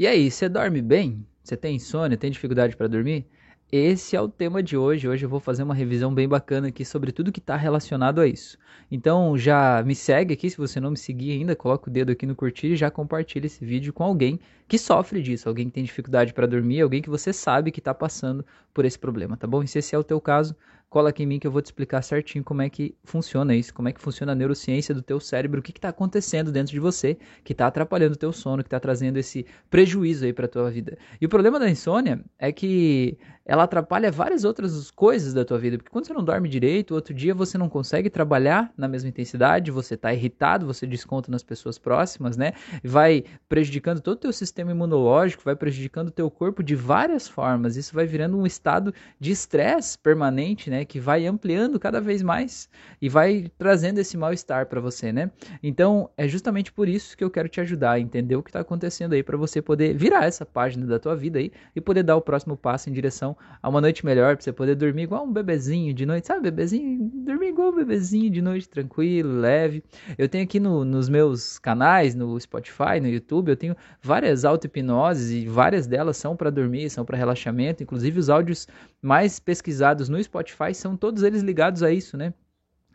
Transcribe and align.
E 0.00 0.06
aí, 0.06 0.30
você 0.30 0.48
dorme 0.48 0.80
bem? 0.80 1.26
Você 1.44 1.54
tem 1.54 1.76
insônia? 1.76 2.16
Tem 2.16 2.30
dificuldade 2.30 2.74
para 2.74 2.86
dormir? 2.86 3.26
Esse 3.70 4.16
é 4.16 4.20
o 4.22 4.30
tema 4.30 4.62
de 4.62 4.74
hoje. 4.74 5.06
Hoje 5.06 5.26
eu 5.26 5.28
vou 5.28 5.40
fazer 5.40 5.62
uma 5.62 5.74
revisão 5.74 6.14
bem 6.14 6.26
bacana 6.26 6.68
aqui 6.68 6.86
sobre 6.86 7.12
tudo 7.12 7.30
que 7.30 7.38
está 7.38 7.54
relacionado 7.54 8.18
a 8.18 8.26
isso. 8.26 8.56
Então 8.90 9.36
já 9.36 9.82
me 9.82 9.94
segue 9.94 10.32
aqui, 10.32 10.48
se 10.48 10.56
você 10.56 10.80
não 10.80 10.92
me 10.92 10.96
seguir 10.96 11.32
ainda, 11.32 11.54
coloca 11.54 11.90
o 11.90 11.92
dedo 11.92 12.12
aqui 12.12 12.24
no 12.24 12.34
curtir 12.34 12.68
e 12.68 12.76
já 12.76 12.90
compartilha 12.90 13.44
esse 13.44 13.62
vídeo 13.62 13.92
com 13.92 14.02
alguém 14.02 14.40
que 14.66 14.78
sofre 14.78 15.20
disso, 15.20 15.50
alguém 15.50 15.66
que 15.66 15.72
tem 15.72 15.84
dificuldade 15.84 16.32
para 16.32 16.46
dormir, 16.46 16.80
alguém 16.80 17.02
que 17.02 17.10
você 17.10 17.30
sabe 17.30 17.70
que 17.70 17.78
está 17.80 17.92
passando 17.92 18.42
por 18.72 18.86
esse 18.86 18.98
problema, 18.98 19.36
tá 19.36 19.46
bom? 19.46 19.62
E 19.62 19.68
se 19.68 19.80
esse 19.80 19.94
é 19.94 19.98
o 19.98 20.02
teu 20.02 20.18
caso, 20.18 20.56
cola 20.90 21.10
aqui 21.10 21.22
em 21.22 21.26
mim 21.26 21.38
que 21.38 21.46
eu 21.46 21.52
vou 21.52 21.62
te 21.62 21.66
explicar 21.66 22.02
certinho 22.02 22.42
como 22.42 22.62
é 22.62 22.68
que 22.68 22.96
funciona 23.04 23.54
isso, 23.54 23.72
como 23.72 23.88
é 23.88 23.92
que 23.92 24.00
funciona 24.00 24.32
a 24.32 24.34
neurociência 24.34 24.92
do 24.92 25.00
teu 25.00 25.20
cérebro, 25.20 25.60
o 25.60 25.62
que 25.62 25.70
está 25.70 25.88
acontecendo 25.88 26.50
dentro 26.50 26.72
de 26.72 26.80
você 26.80 27.16
que 27.44 27.52
está 27.52 27.68
atrapalhando 27.68 28.14
o 28.14 28.18
teu 28.18 28.32
sono, 28.32 28.64
que 28.64 28.66
está 28.66 28.80
trazendo 28.80 29.16
esse 29.16 29.46
prejuízo 29.70 30.24
aí 30.24 30.32
para 30.32 30.48
tua 30.48 30.68
vida. 30.68 30.98
E 31.20 31.24
o 31.24 31.28
problema 31.28 31.60
da 31.60 31.70
insônia 31.70 32.20
é 32.36 32.50
que 32.50 33.16
ela 33.50 33.64
atrapalha 33.64 34.12
várias 34.12 34.44
outras 34.44 34.90
coisas 34.90 35.32
da 35.32 35.44
tua 35.44 35.58
vida, 35.58 35.76
porque 35.76 35.90
quando 35.90 36.06
você 36.06 36.12
não 36.12 36.22
dorme 36.22 36.48
direito, 36.48 36.94
outro 36.94 37.14
dia 37.14 37.34
você 37.34 37.56
não 37.56 37.68
consegue 37.68 38.10
trabalhar 38.10 38.72
na 38.76 38.86
mesma 38.86 39.08
intensidade, 39.08 39.70
você 39.70 39.94
está 39.94 40.12
irritado, 40.12 40.66
você 40.66 40.86
desconta 40.86 41.30
nas 41.30 41.42
pessoas 41.42 41.78
próximas, 41.78 42.36
né? 42.36 42.52
Vai 42.84 43.24
prejudicando 43.48 44.00
todo 44.00 44.14
o 44.14 44.20
teu 44.20 44.32
sistema 44.32 44.70
imunológico, 44.70 45.42
vai 45.44 45.56
prejudicando 45.56 46.08
o 46.08 46.12
teu 46.12 46.30
corpo 46.30 46.62
de 46.62 46.76
várias 46.76 47.26
formas. 47.26 47.76
Isso 47.76 47.94
vai 47.94 48.06
virando 48.06 48.36
um 48.36 48.46
estado 48.46 48.94
de 49.18 49.32
estresse 49.32 49.98
permanente, 49.98 50.70
né? 50.70 50.79
Que 50.84 51.00
vai 51.00 51.26
ampliando 51.26 51.78
cada 51.78 52.00
vez 52.00 52.22
mais 52.22 52.68
e 53.00 53.08
vai 53.08 53.50
trazendo 53.58 53.98
esse 53.98 54.16
mal-estar 54.16 54.66
para 54.66 54.80
você, 54.80 55.12
né? 55.12 55.30
Então, 55.62 56.10
é 56.16 56.26
justamente 56.26 56.72
por 56.72 56.88
isso 56.88 57.16
que 57.16 57.24
eu 57.24 57.30
quero 57.30 57.48
te 57.48 57.60
ajudar 57.60 57.92
a 57.92 58.00
entender 58.00 58.36
o 58.36 58.42
que 58.42 58.50
está 58.50 58.60
acontecendo 58.60 59.12
aí 59.12 59.22
para 59.22 59.36
você 59.36 59.62
poder 59.62 59.96
virar 59.96 60.24
essa 60.24 60.44
página 60.44 60.86
da 60.86 60.98
tua 60.98 61.16
vida 61.16 61.38
aí 61.38 61.50
e 61.74 61.80
poder 61.80 62.02
dar 62.02 62.16
o 62.16 62.20
próximo 62.20 62.56
passo 62.56 62.90
em 62.90 62.92
direção 62.92 63.36
a 63.62 63.68
uma 63.68 63.80
noite 63.80 64.04
melhor, 64.04 64.36
para 64.36 64.44
você 64.44 64.52
poder 64.52 64.74
dormir 64.74 65.02
igual 65.02 65.24
um 65.24 65.32
bebezinho 65.32 65.92
de 65.94 66.04
noite, 66.06 66.26
sabe? 66.26 66.42
Bebezinho, 66.42 67.10
dormir 67.24 67.48
igual 67.48 67.70
um 67.70 67.76
bebezinho 67.76 68.30
de 68.30 68.42
noite, 68.42 68.68
tranquilo, 68.68 69.40
leve. 69.40 69.82
Eu 70.16 70.28
tenho 70.28 70.44
aqui 70.44 70.60
no, 70.60 70.84
nos 70.84 71.08
meus 71.08 71.58
canais, 71.58 72.14
no 72.14 72.38
Spotify, 72.40 73.00
no 73.00 73.08
YouTube, 73.08 73.50
eu 73.50 73.56
tenho 73.56 73.76
várias 74.02 74.44
auto-hipnoses 74.44 75.30
e 75.30 75.46
várias 75.46 75.86
delas 75.86 76.16
são 76.16 76.36
para 76.36 76.50
dormir, 76.50 76.90
são 76.90 77.04
para 77.04 77.16
relaxamento. 77.16 77.82
Inclusive, 77.82 78.18
os 78.18 78.30
áudios 78.30 78.66
mais 79.02 79.38
pesquisados 79.38 80.08
no 80.08 80.22
Spotify 80.22 80.69
são 80.76 80.96
todos 80.96 81.22
eles 81.22 81.42
ligados 81.42 81.82
a 81.82 81.92
isso, 81.92 82.16
né? 82.16 82.34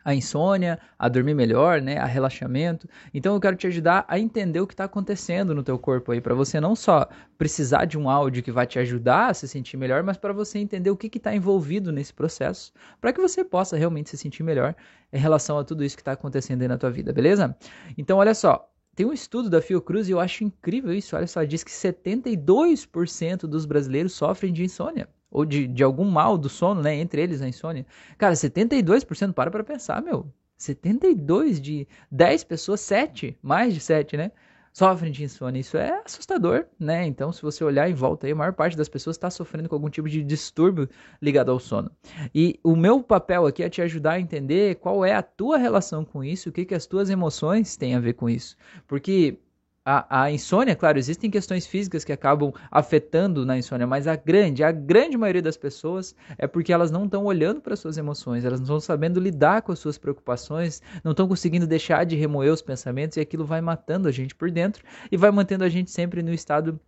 a 0.06 0.14
insônia, 0.14 0.80
a 1.00 1.10
dormir 1.10 1.34
melhor, 1.34 1.82
né, 1.82 1.98
a 1.98 2.06
relaxamento. 2.06 2.88
Então 3.12 3.34
eu 3.34 3.42
quero 3.42 3.56
te 3.56 3.66
ajudar 3.66 4.06
a 4.08 4.20
entender 4.20 4.60
o 4.60 4.68
que 4.68 4.76
está 4.76 4.84
acontecendo 4.84 5.56
no 5.56 5.64
teu 5.64 5.80
corpo 5.80 6.12
aí, 6.12 6.22
para 6.22 6.36
você 6.36 6.62
não 6.62 6.76
só 6.76 7.10
precisar 7.40 7.86
de 7.86 7.98
um 7.98 8.08
áudio 8.08 8.44
que 8.44 8.52
vai 8.52 8.68
te 8.68 8.78
ajudar 8.78 9.32
a 9.32 9.34
se 9.34 9.48
sentir 9.48 9.78
melhor, 9.78 10.04
mas 10.04 10.16
para 10.16 10.32
você 10.32 10.60
entender 10.60 10.92
o 10.92 10.96
que 10.96 11.08
está 11.18 11.36
envolvido 11.36 11.92
nesse 11.92 12.14
processo, 12.14 12.72
para 13.02 13.12
que 13.12 13.20
você 13.20 13.44
possa 13.44 13.76
realmente 13.76 14.12
se 14.12 14.18
sentir 14.18 14.44
melhor 14.44 14.76
em 15.12 15.18
relação 15.18 15.58
a 15.58 15.64
tudo 15.64 15.84
isso 15.84 15.96
que 15.96 16.04
está 16.04 16.12
acontecendo 16.12 16.62
aí 16.62 16.68
na 16.68 16.78
tua 16.78 16.92
vida, 16.92 17.12
beleza? 17.12 17.58
Então 17.98 18.20
olha 18.20 18.36
só, 18.36 18.70
tem 18.96 19.08
um 19.08 19.14
estudo 19.14 19.50
da 19.50 19.60
Fiocruz 19.60 20.08
e 20.08 20.12
eu 20.12 20.20
acho 20.20 20.44
incrível 20.44 20.94
isso. 20.94 21.16
Olha 21.16 21.28
só, 21.28 21.44
diz 21.44 21.64
que 21.64 21.72
72% 21.72 23.48
dos 23.48 23.66
brasileiros 23.66 24.14
sofrem 24.14 24.54
de 24.54 24.64
insônia 24.64 25.10
ou 25.36 25.44
de, 25.44 25.68
de 25.68 25.84
algum 25.84 26.06
mal 26.06 26.38
do 26.38 26.48
sono, 26.48 26.82
né? 26.82 26.96
Entre 26.96 27.22
eles 27.22 27.42
a 27.42 27.48
insônia. 27.48 27.86
Cara, 28.18 28.34
72% 28.34 29.34
para 29.34 29.52
para 29.52 29.66
pensar, 29.66 30.02
meu. 30.02 30.32
72 30.58 31.60
de 31.60 31.86
10 32.10 32.46
pessoas, 32.46 32.80
7, 32.80 33.38
mais 33.42 33.74
de 33.74 33.82
7, 33.82 34.16
né? 34.16 34.32
Sofrem 34.72 35.12
de 35.12 35.26
insônia. 35.26 35.60
Isso 35.60 35.76
é 35.76 36.02
assustador, 36.06 36.66
né? 36.80 37.06
Então, 37.06 37.34
se 37.34 37.42
você 37.42 37.66
olhar 37.66 37.90
em 37.90 37.94
volta 37.94 38.28
aí, 38.28 38.32
a 38.32 38.36
maior 38.36 38.54
parte 38.54 38.78
das 38.78 38.88
pessoas 38.88 39.18
está 39.18 39.30
sofrendo 39.30 39.68
com 39.68 39.76
algum 39.76 39.90
tipo 39.90 40.08
de 40.08 40.24
distúrbio 40.24 40.88
ligado 41.22 41.52
ao 41.52 41.60
sono. 41.60 41.92
E 42.34 42.58
o 42.64 42.74
meu 42.74 43.04
papel 43.04 43.46
aqui 43.46 43.62
é 43.62 43.70
te 43.70 43.82
ajudar 43.82 44.14
a 44.14 44.20
entender 44.22 44.76
qual 44.76 45.04
é 45.04 45.14
a 45.14 45.22
tua 45.22 45.58
relação 45.58 46.06
com 46.06 46.24
isso, 46.24 46.48
o 46.48 46.52
que, 46.54 46.64
que 46.64 46.76
as 46.76 46.86
tuas 46.86 47.10
emoções 47.10 47.76
têm 47.76 47.94
a 47.94 48.00
ver 48.00 48.14
com 48.14 48.30
isso. 48.30 48.56
Porque 48.88 49.38
a, 49.86 50.24
a, 50.24 50.32
insônia, 50.32 50.76
claro, 50.76 50.98
existem 50.98 51.30
questões 51.30 51.68
físicas 51.68 52.04
que 52.04 52.12
acabam 52.12 52.52
afetando 52.72 53.46
na 53.46 53.56
insônia, 53.56 53.86
mas 53.86 54.08
a 54.08 54.16
grande, 54.16 54.64
a 54.64 54.72
grande 54.72 55.16
maioria 55.16 55.44
das 55.44 55.56
pessoas 55.56 56.16
é 56.40 56.48
porque 56.48 56.74
elas 56.74 56.90
não 56.90 57.06
estão 57.06 57.24
olhando 57.26 57.62
para 57.62 57.76
suas 57.76 57.96
emoções, 57.96 58.44
elas 58.44 58.60
não 58.60 58.66
estão 58.66 58.80
sabendo 58.80 59.20
lidar 59.20 59.62
com 59.62 59.72
as 59.72 59.78
suas 59.78 59.96
preocupações, 59.96 60.82
não 61.04 61.12
estão 61.12 61.28
conseguindo 61.28 61.68
deixar 61.68 62.04
de 62.04 62.16
remoer 62.16 62.52
os 62.52 62.64
pensamentos 62.64 63.16
e 63.18 63.22
aquilo 63.22 63.46
vai 63.46 63.62
matando 63.62 64.08
a 64.08 64.12
gente 64.12 64.34
por 64.34 64.50
dentro 64.50 64.84
e 65.12 65.18
vai 65.18 65.30
mantendo 65.30 65.64
a 65.64 65.70
gente 65.70 65.92
sempre 65.92 66.24
no 66.24 66.34
estado 66.34 66.80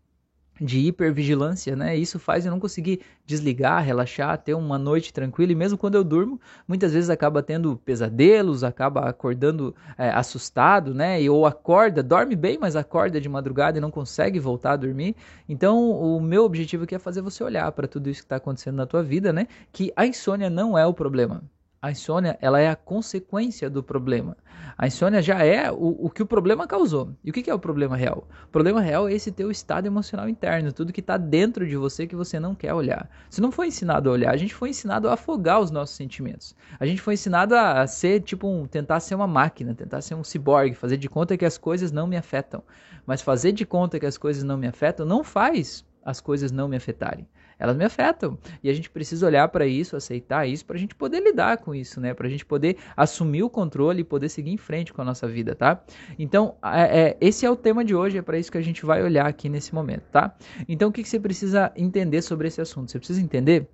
de 0.60 0.80
hipervigilância, 0.80 1.76
né? 1.76 1.96
Isso 1.96 2.20
faz 2.20 2.46
eu 2.46 2.52
não 2.52 2.60
conseguir 2.60 3.02
desligar, 3.26 3.84
relaxar, 3.84 4.38
ter 4.38 4.54
uma 4.54 4.78
noite 4.78 5.14
tranquila. 5.14 5.52
E 5.52 5.56
mesmo 5.56 5.78
quando 5.78 5.96
eu 5.96 6.04
durmo, 6.04 6.40
muitas 6.68 6.94
vezes 6.94 7.10
acaba 7.10 7.44
tendo 7.44 7.78
pesadelos, 7.78 8.64
acaba 8.64 9.02
acordando 9.02 9.76
é, 9.98 10.10
assustado, 10.10 10.94
né? 10.94 11.22
E, 11.22 11.30
ou 11.30 11.46
acorda, 11.46 12.02
dorme 12.02 12.36
bem, 12.36 12.58
mas 12.60 12.76
acorda 12.76 13.20
de 13.22 13.30
madrugada 13.30 13.78
e 13.78 13.82
não 13.82 13.92
consegue 13.92 14.40
voltar 14.40 14.74
a 14.74 14.78
dormir. 14.78 15.16
Então, 15.48 15.92
o 15.92 16.20
meu 16.22 16.44
objetivo 16.44 16.84
aqui 16.84 16.96
é 16.96 17.00
fazer 17.00 17.22
você 17.22 17.44
olhar 17.44 17.72
para 17.72 17.88
tudo 17.88 18.10
isso 18.10 18.22
que 18.22 18.26
está 18.26 18.38
acontecendo 18.38 18.76
na 18.76 18.86
tua 18.86 19.04
vida, 19.04 19.32
né? 19.32 19.48
Que 19.72 19.92
a 19.96 20.06
insônia 20.06 20.50
não 20.50 20.78
é 20.78 20.86
o 20.86 20.94
problema. 20.94 21.44
A 21.88 21.92
insônia, 21.92 22.38
ela 22.42 22.60
é 22.60 22.70
a 22.70 22.76
consequência 22.76 23.70
do 23.70 23.82
problema. 23.82 24.36
A 24.78 24.88
insônia 24.88 25.22
já 25.22 25.42
é 25.46 25.72
o, 25.72 26.08
o 26.08 26.10
que 26.10 26.22
o 26.22 26.26
problema 26.26 26.68
causou. 26.68 27.16
E 27.24 27.30
o 27.30 27.34
que, 27.34 27.42
que 27.42 27.50
é 27.50 27.54
o 27.54 27.60
problema 27.60 27.96
real? 27.96 28.28
O 28.44 28.52
problema 28.52 28.82
real 28.82 29.08
é 29.08 29.14
esse 29.14 29.32
teu 29.32 29.50
estado 29.50 29.86
emocional 29.86 30.28
interno, 30.28 30.74
tudo 30.74 30.92
que 30.92 31.00
está 31.00 31.16
dentro 31.16 31.66
de 31.66 31.78
você 31.78 32.06
que 32.06 32.14
você 32.14 32.42
não 32.42 32.54
quer 32.54 32.74
olhar. 32.74 33.10
Você 33.30 33.40
não 33.40 33.54
foi 33.54 33.68
ensinado 33.68 34.10
a 34.10 34.12
olhar, 34.12 34.34
a 34.34 34.38
gente 34.38 34.54
foi 34.54 34.72
ensinado 34.72 35.08
a 35.08 35.14
afogar 35.14 35.62
os 35.62 35.72
nossos 35.72 35.96
sentimentos. 35.96 36.54
A 36.78 36.86
gente 36.86 37.00
foi 37.00 37.14
ensinado 37.14 37.56
a 37.56 37.88
ser, 37.88 38.20
tipo, 38.20 38.50
um, 38.50 38.66
tentar 38.66 39.00
ser 39.00 39.16
uma 39.16 39.26
máquina, 39.26 39.74
tentar 39.74 40.02
ser 40.02 40.16
um 40.16 40.26
ciborgue, 40.26 40.76
fazer 40.76 40.98
de 40.98 41.08
conta 41.08 41.38
que 41.38 41.46
as 41.46 41.58
coisas 41.58 41.90
não 41.90 42.06
me 42.06 42.18
afetam. 42.18 42.62
Mas 43.06 43.22
fazer 43.22 43.54
de 43.54 43.66
conta 43.66 43.98
que 43.98 44.06
as 44.06 44.18
coisas 44.18 44.44
não 44.44 44.58
me 44.58 44.68
afetam 44.68 45.06
não 45.06 45.24
faz 45.24 45.86
as 46.08 46.22
coisas 46.22 46.54
não 46.54 46.70
me 46.70 46.78
afetarem. 46.78 47.28
Elas 47.60 47.76
me 47.76 47.84
afetam. 47.84 48.38
E 48.64 48.70
a 48.70 48.74
gente 48.74 48.90
precisa 48.90 49.26
olhar 49.26 49.46
para 49.50 49.68
isso, 49.68 49.98
aceitar 49.98 50.48
isso, 50.48 50.66
para 50.66 50.78
a 50.78 50.80
gente 50.80 50.96
poder 50.96 51.20
lidar 51.20 51.58
com 51.58 51.76
isso, 51.76 52.00
né? 52.00 52.14
Para 52.14 52.28
a 52.28 52.30
gente 52.30 52.46
poder 52.46 52.78
assumir 52.96 53.44
o 53.44 53.50
controle 53.50 54.02
e 54.02 54.04
poder 54.06 54.30
seguir 54.30 54.52
em 54.52 54.58
frente 54.58 54.94
com 54.94 55.02
a 55.02 55.06
nossa 55.06 55.28
vida, 55.28 55.54
tá? 55.54 55.84
Então, 56.18 56.56
é, 56.64 57.00
é, 57.00 57.18
esse 57.20 57.46
é 57.46 57.52
o 57.52 57.58
tema 57.58 57.84
de 57.84 57.94
hoje, 57.94 58.18
é 58.18 58.22
para 58.22 58.40
isso 58.40 58.50
que 58.50 58.58
a 58.58 58.62
gente 58.62 58.86
vai 58.86 59.04
olhar 59.04 59.26
aqui 59.26 59.50
nesse 59.50 59.76
momento, 59.76 60.04
tá? 60.10 60.34
Então, 60.66 60.88
o 60.88 60.92
que, 60.94 61.04
que 61.04 61.10
você 61.10 61.20
precisa 61.20 61.74
entender 61.76 62.22
sobre 62.22 62.48
esse 62.48 62.62
assunto? 62.62 62.90
Você 62.90 63.00
precisa 63.00 63.22
entender 63.22 63.68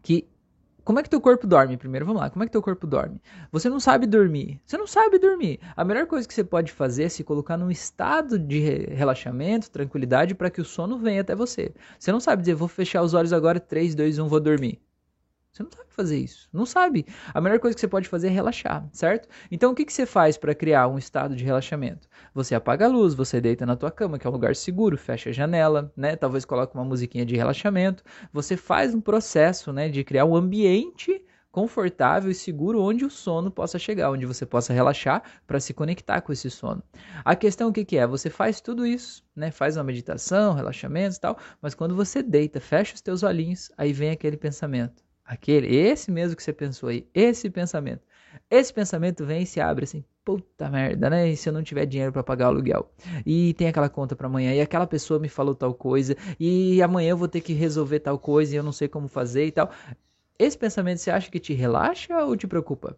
que 0.00 0.28
como 0.88 1.00
é 1.00 1.02
que 1.02 1.10
teu 1.10 1.20
corpo 1.20 1.46
dorme 1.46 1.76
primeiro? 1.76 2.06
Vamos 2.06 2.22
lá, 2.22 2.30
como 2.30 2.42
é 2.42 2.46
que 2.46 2.50
teu 2.50 2.62
corpo 2.62 2.86
dorme? 2.86 3.20
Você 3.52 3.68
não 3.68 3.78
sabe 3.78 4.06
dormir. 4.06 4.58
Você 4.64 4.78
não 4.78 4.86
sabe 4.86 5.18
dormir. 5.18 5.60
A 5.76 5.84
melhor 5.84 6.06
coisa 6.06 6.26
que 6.26 6.32
você 6.32 6.42
pode 6.42 6.72
fazer 6.72 7.02
é 7.02 7.08
se 7.10 7.22
colocar 7.22 7.58
num 7.58 7.70
estado 7.70 8.38
de 8.38 8.58
relaxamento, 8.94 9.70
tranquilidade, 9.70 10.34
para 10.34 10.48
que 10.48 10.62
o 10.62 10.64
sono 10.64 10.98
venha 10.98 11.20
até 11.20 11.34
você. 11.36 11.74
Você 11.98 12.10
não 12.10 12.20
sabe 12.20 12.40
dizer, 12.40 12.54
vou 12.54 12.68
fechar 12.68 13.02
os 13.02 13.12
olhos 13.12 13.34
agora, 13.34 13.60
3, 13.60 13.94
2, 13.94 14.18
1, 14.18 14.28
vou 14.28 14.40
dormir. 14.40 14.80
Você 15.58 15.64
não 15.64 15.72
sabe 15.72 15.88
fazer 15.90 16.18
isso. 16.18 16.48
Não 16.52 16.64
sabe. 16.64 17.04
A 17.34 17.40
melhor 17.40 17.58
coisa 17.58 17.74
que 17.74 17.80
você 17.80 17.88
pode 17.88 18.08
fazer 18.08 18.28
é 18.28 18.30
relaxar, 18.30 18.88
certo? 18.92 19.28
Então 19.50 19.72
o 19.72 19.74
que, 19.74 19.84
que 19.84 19.92
você 19.92 20.06
faz 20.06 20.38
para 20.38 20.54
criar 20.54 20.86
um 20.86 20.96
estado 20.96 21.34
de 21.34 21.42
relaxamento? 21.42 22.08
Você 22.32 22.54
apaga 22.54 22.84
a 22.84 22.88
luz, 22.88 23.12
você 23.12 23.40
deita 23.40 23.66
na 23.66 23.74
tua 23.74 23.90
cama, 23.90 24.20
que 24.20 24.26
é 24.26 24.30
um 24.30 24.32
lugar 24.32 24.54
seguro, 24.54 24.96
fecha 24.96 25.30
a 25.30 25.32
janela, 25.32 25.92
né? 25.96 26.14
Talvez 26.14 26.44
coloque 26.44 26.76
uma 26.76 26.84
musiquinha 26.84 27.26
de 27.26 27.34
relaxamento. 27.34 28.04
Você 28.32 28.56
faz 28.56 28.94
um 28.94 29.00
processo, 29.00 29.72
né, 29.72 29.88
de 29.88 30.04
criar 30.04 30.26
um 30.26 30.36
ambiente 30.36 31.24
confortável 31.50 32.30
e 32.30 32.34
seguro 32.36 32.80
onde 32.80 33.04
o 33.04 33.10
sono 33.10 33.50
possa 33.50 33.80
chegar, 33.80 34.12
onde 34.12 34.26
você 34.26 34.46
possa 34.46 34.72
relaxar 34.72 35.24
para 35.44 35.58
se 35.58 35.74
conectar 35.74 36.20
com 36.20 36.32
esse 36.32 36.48
sono. 36.48 36.84
A 37.24 37.34
questão 37.34 37.70
o 37.70 37.72
que, 37.72 37.84
que 37.84 37.96
é? 37.96 38.06
Você 38.06 38.30
faz 38.30 38.60
tudo 38.60 38.86
isso, 38.86 39.24
né? 39.34 39.50
Faz 39.50 39.76
uma 39.76 39.82
meditação, 39.82 40.54
relaxamento 40.54 41.16
e 41.16 41.20
tal, 41.20 41.36
mas 41.60 41.74
quando 41.74 41.96
você 41.96 42.22
deita, 42.22 42.60
fecha 42.60 42.94
os 42.94 43.00
teus 43.00 43.24
olhinhos, 43.24 43.72
aí 43.76 43.92
vem 43.92 44.10
aquele 44.10 44.36
pensamento. 44.36 45.07
Aquele, 45.28 45.76
esse 45.76 46.10
mesmo 46.10 46.34
que 46.34 46.42
você 46.42 46.54
pensou 46.54 46.88
aí, 46.88 47.06
esse 47.12 47.50
pensamento. 47.50 48.00
Esse 48.50 48.72
pensamento 48.72 49.26
vem 49.26 49.42
e 49.42 49.46
se 49.46 49.60
abre 49.60 49.84
assim, 49.84 50.02
puta 50.24 50.70
merda, 50.70 51.10
né? 51.10 51.28
E 51.28 51.36
se 51.36 51.50
eu 51.50 51.52
não 51.52 51.62
tiver 51.62 51.84
dinheiro 51.84 52.10
para 52.10 52.22
pagar 52.22 52.46
o 52.46 52.48
aluguel? 52.48 52.90
E 53.26 53.52
tem 53.52 53.68
aquela 53.68 53.90
conta 53.90 54.16
para 54.16 54.26
amanhã, 54.26 54.54
e 54.54 54.60
aquela 54.62 54.86
pessoa 54.86 55.20
me 55.20 55.28
falou 55.28 55.54
tal 55.54 55.74
coisa, 55.74 56.16
e 56.40 56.80
amanhã 56.80 57.10
eu 57.10 57.16
vou 57.16 57.28
ter 57.28 57.42
que 57.42 57.52
resolver 57.52 58.00
tal 58.00 58.18
coisa 58.18 58.54
e 58.54 58.56
eu 58.56 58.62
não 58.62 58.72
sei 58.72 58.88
como 58.88 59.06
fazer 59.06 59.44
e 59.44 59.52
tal. 59.52 59.70
Esse 60.38 60.56
pensamento 60.56 60.98
você 60.98 61.10
acha 61.10 61.30
que 61.30 61.38
te 61.38 61.52
relaxa 61.52 62.24
ou 62.24 62.34
te 62.34 62.46
preocupa? 62.46 62.96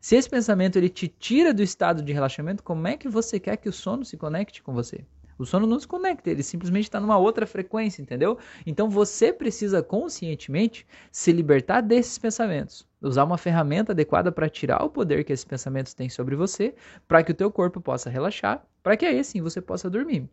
Se 0.00 0.16
esse 0.16 0.28
pensamento 0.28 0.76
ele 0.76 0.88
te 0.88 1.06
tira 1.06 1.54
do 1.54 1.62
estado 1.62 2.02
de 2.02 2.12
relaxamento, 2.12 2.60
como 2.60 2.88
é 2.88 2.96
que 2.96 3.08
você 3.08 3.38
quer 3.38 3.56
que 3.56 3.68
o 3.68 3.72
sono 3.72 4.04
se 4.04 4.16
conecte 4.16 4.64
com 4.64 4.74
você? 4.74 5.04
O 5.38 5.44
sono 5.44 5.66
não 5.66 5.78
se 5.78 5.86
conecta, 5.86 6.30
ele 6.30 6.42
simplesmente 6.42 6.84
está 6.84 6.98
numa 6.98 7.18
outra 7.18 7.46
frequência, 7.46 8.00
entendeu? 8.00 8.38
Então 8.64 8.88
você 8.88 9.32
precisa 9.32 9.82
conscientemente 9.82 10.86
se 11.12 11.30
libertar 11.30 11.82
desses 11.82 12.16
pensamentos, 12.18 12.86
usar 13.02 13.24
uma 13.24 13.36
ferramenta 13.36 13.92
adequada 13.92 14.32
para 14.32 14.48
tirar 14.48 14.82
o 14.82 14.90
poder 14.90 15.24
que 15.24 15.32
esses 15.32 15.44
pensamentos 15.44 15.92
têm 15.92 16.08
sobre 16.08 16.34
você, 16.34 16.74
para 17.06 17.22
que 17.22 17.32
o 17.32 17.34
teu 17.34 17.50
corpo 17.50 17.80
possa 17.80 18.08
relaxar, 18.08 18.64
para 18.82 18.96
que 18.96 19.04
aí 19.04 19.22
sim 19.22 19.42
você 19.42 19.60
possa 19.60 19.90
dormir. 19.90 20.28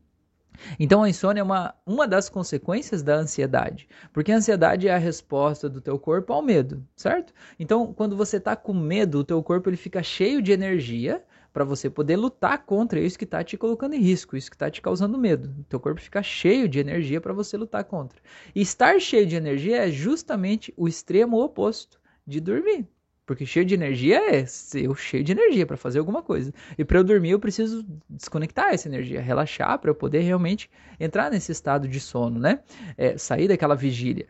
Então 0.80 1.04
a 1.04 1.10
insônia 1.10 1.42
é 1.42 1.44
uma, 1.44 1.74
uma 1.86 2.08
das 2.08 2.30
consequências 2.30 3.02
da 3.04 3.16
ansiedade, 3.16 3.88
porque 4.14 4.32
a 4.32 4.38
ansiedade 4.38 4.88
é 4.88 4.94
a 4.94 4.98
resposta 4.98 5.68
do 5.68 5.82
teu 5.82 5.98
corpo 6.00 6.32
ao 6.32 6.42
medo, 6.42 6.86
certo? 6.96 7.34
Então 7.60 7.94
quando 7.94 8.16
você 8.16 8.38
está 8.38 8.56
com 8.56 8.74
medo, 8.74 9.20
o 9.20 9.24
teu 9.24 9.42
corpo 9.44 9.70
ele 9.70 9.78
fica 9.78 10.02
cheio 10.04 10.42
de 10.42 10.52
energia 10.52 11.24
para 11.54 11.64
você 11.64 11.90
poder 11.90 12.16
lutar 12.16 12.66
contra 12.66 13.00
isso 13.00 13.18
que 13.18 13.24
está 13.24 13.44
te 13.44 13.56
colocando 13.56 13.94
em 13.94 14.02
risco, 14.02 14.36
isso 14.36 14.50
que 14.50 14.56
está 14.56 14.72
te 14.72 14.82
causando 14.82 15.20
medo. 15.20 15.54
O 15.60 15.64
teu 15.66 15.80
corpo 15.80 16.02
fica 16.02 16.24
cheio 16.24 16.68
de 16.68 16.80
energia 16.80 17.22
para 17.22 17.32
você 17.32 17.56
lutar 17.56 17.84
contra. 17.84 18.20
E 18.56 18.62
estar 18.62 19.00
cheio 19.00 19.28
de 19.28 19.36
energia 19.36 19.78
é 19.78 19.92
justamente 19.92 20.74
o 20.76 20.88
extremo 20.88 21.40
oposto 21.40 22.02
de 22.26 22.42
dormir. 22.42 22.88
Porque 23.26 23.46
cheio 23.46 23.66
de 23.66 23.74
energia 23.74 24.20
é 24.36 24.46
eu 24.74 24.94
cheio 24.96 25.24
de 25.24 25.32
energia 25.32 25.66
para 25.66 25.78
fazer 25.78 26.00
alguma 26.00 26.22
coisa. 26.22 26.54
E 26.78 26.84
para 26.84 26.98
eu 26.98 27.04
dormir 27.04 27.30
eu 27.30 27.40
preciso 27.40 27.86
desconectar 28.10 28.74
essa 28.74 28.90
energia, 28.90 29.22
relaxar 29.22 29.80
para 29.80 29.90
eu 29.90 29.96
poder 29.96 30.22
realmente 30.22 30.70
entrar 31.00 31.32
nesse 31.32 31.52
estado 31.52 31.88
de 31.88 32.00
sono, 32.00 32.38
né? 32.40 32.60
É, 32.98 33.18
sair 33.18 33.48
daquela 33.48 33.76
vigília. 33.76 34.28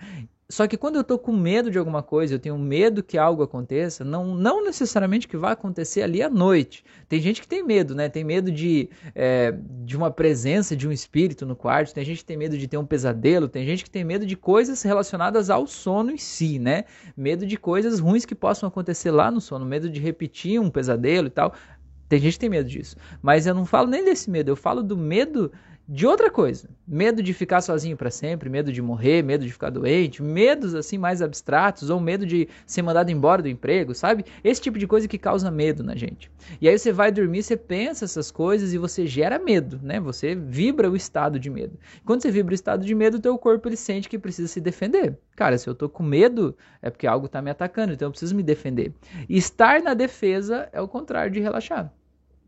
Só 0.54 0.68
que 0.68 0.78
quando 0.78 0.98
eu 0.98 1.04
tô 1.04 1.18
com 1.18 1.32
medo 1.32 1.72
de 1.72 1.80
alguma 1.80 2.04
coisa, 2.04 2.36
eu 2.36 2.40
tenho 2.40 2.56
medo 2.60 3.02
que 3.02 3.18
algo 3.18 3.42
aconteça, 3.42 4.06
não, 4.06 4.36
não 4.36 4.64
necessariamente 4.64 5.28
que 5.28 5.36
vai 5.36 5.54
acontecer 5.54 6.04
ali 6.04 6.22
à 6.22 6.30
noite. 6.30 6.86
Tem 7.10 7.20
gente 7.20 7.42
que 7.42 7.48
tem 7.48 7.64
medo, 7.64 7.96
né? 7.96 8.08
Tem 8.08 8.24
medo 8.24 8.52
de, 8.52 8.88
é, 9.16 9.52
de 9.84 9.98
uma 9.98 10.12
presença 10.12 10.76
de 10.76 10.88
um 10.88 10.92
espírito 10.92 11.44
no 11.44 11.56
quarto, 11.56 11.92
tem 11.92 12.06
gente 12.06 12.20
que 12.20 12.26
tem 12.26 12.38
medo 12.38 12.56
de 12.56 12.68
ter 12.68 12.78
um 12.78 12.86
pesadelo, 12.86 13.50
tem 13.50 13.66
gente 13.66 13.84
que 13.84 13.90
tem 13.90 14.04
medo 14.04 14.28
de 14.28 14.38
coisas 14.38 14.84
relacionadas 14.84 15.50
ao 15.50 15.66
sono 15.66 16.12
em 16.12 16.20
si, 16.20 16.60
né? 16.60 16.84
Medo 17.18 17.48
de 17.48 17.58
coisas 17.58 18.00
ruins 18.00 18.24
que 18.24 18.36
possam 18.36 18.70
acontecer 18.70 19.10
lá 19.10 19.32
no 19.32 19.42
sono, 19.42 19.66
medo 19.66 19.90
de 19.90 20.00
repetir 20.00 20.62
um 20.62 20.70
pesadelo 20.70 21.26
e 21.26 21.32
tal. 21.32 21.56
Tem 22.08 22.20
gente 22.20 22.34
que 22.34 22.42
tem 22.42 22.50
medo 22.50 22.70
disso. 22.70 22.96
Mas 23.24 23.48
eu 23.48 23.56
não 23.56 23.66
falo 23.66 23.88
nem 23.88 24.06
desse 24.06 24.30
medo, 24.30 24.52
eu 24.52 24.56
falo 24.56 24.84
do 24.84 24.96
medo 24.96 25.52
de 25.88 26.08
outra 26.08 26.30
coisa. 26.30 26.70
Medo 26.88 27.22
de 27.22 27.34
ficar 27.34 27.62
sozinho 27.62 27.98
para 27.98 28.10
sempre, 28.10 28.50
medo 28.50 28.72
de 28.72 28.82
morrer, 28.82 29.22
medo 29.22 29.46
de 29.46 29.52
ficar 29.52 29.70
doente, 29.70 30.24
medos 30.24 30.74
assim 30.74 30.98
mais 30.98 31.22
abstratos, 31.22 31.90
ou 31.90 32.00
medo 32.00 32.26
de 32.26 32.48
ser 32.66 32.82
mandado 32.82 33.12
embora 33.12 33.42
do 33.42 33.50
emprego, 33.50 33.94
sabe? 33.94 34.26
Esse 34.44 34.62
tipo 34.62 34.80
de 34.80 34.88
coisa 34.88 35.08
que 35.08 35.18
causa 35.18 35.52
medo 35.52 35.84
na 35.84 35.96
gente. 35.96 36.32
E 36.62 36.70
aí 36.70 36.78
você 36.78 36.92
vai 36.92 37.12
dormir, 37.12 37.44
você 37.44 37.58
pensa 37.58 38.06
essas 38.06 38.32
coisas 38.32 38.74
e 38.74 38.78
você 38.78 39.06
gera 39.06 39.38
medo, 39.38 39.80
né? 39.84 40.00
Você 40.00 40.36
vibra 40.36 40.90
o 40.90 40.96
estado 40.96 41.40
de 41.40 41.50
medo. 41.50 41.78
Quando 42.06 42.22
você 42.22 42.32
vibra 42.32 42.54
o 42.54 42.56
estado 42.56 42.86
de 42.86 42.96
medo, 42.96 43.18
o 43.18 43.22
teu 43.22 43.38
corpo 43.38 43.68
ele 43.68 43.78
sente 43.78 44.08
que 44.08 44.18
precisa 44.18 44.48
se 44.48 44.62
defender. 44.62 45.18
Cara, 45.36 45.58
se 45.58 45.68
eu 45.68 45.76
tô 45.76 45.90
com 45.90 46.04
medo, 46.04 46.56
é 46.82 46.90
porque 46.90 47.08
algo 47.08 47.28
tá 47.28 47.42
me 47.42 47.52
atacando, 47.52 47.94
então 47.94 48.08
eu 48.08 48.12
preciso 48.12 48.36
me 48.36 48.44
defender. 48.44 48.94
E 49.28 49.38
estar 49.38 49.82
na 49.82 49.94
defesa 49.94 50.70
é 50.72 50.82
o 50.82 50.88
contrário 50.88 51.32
de 51.32 51.40
relaxar. 51.40 51.92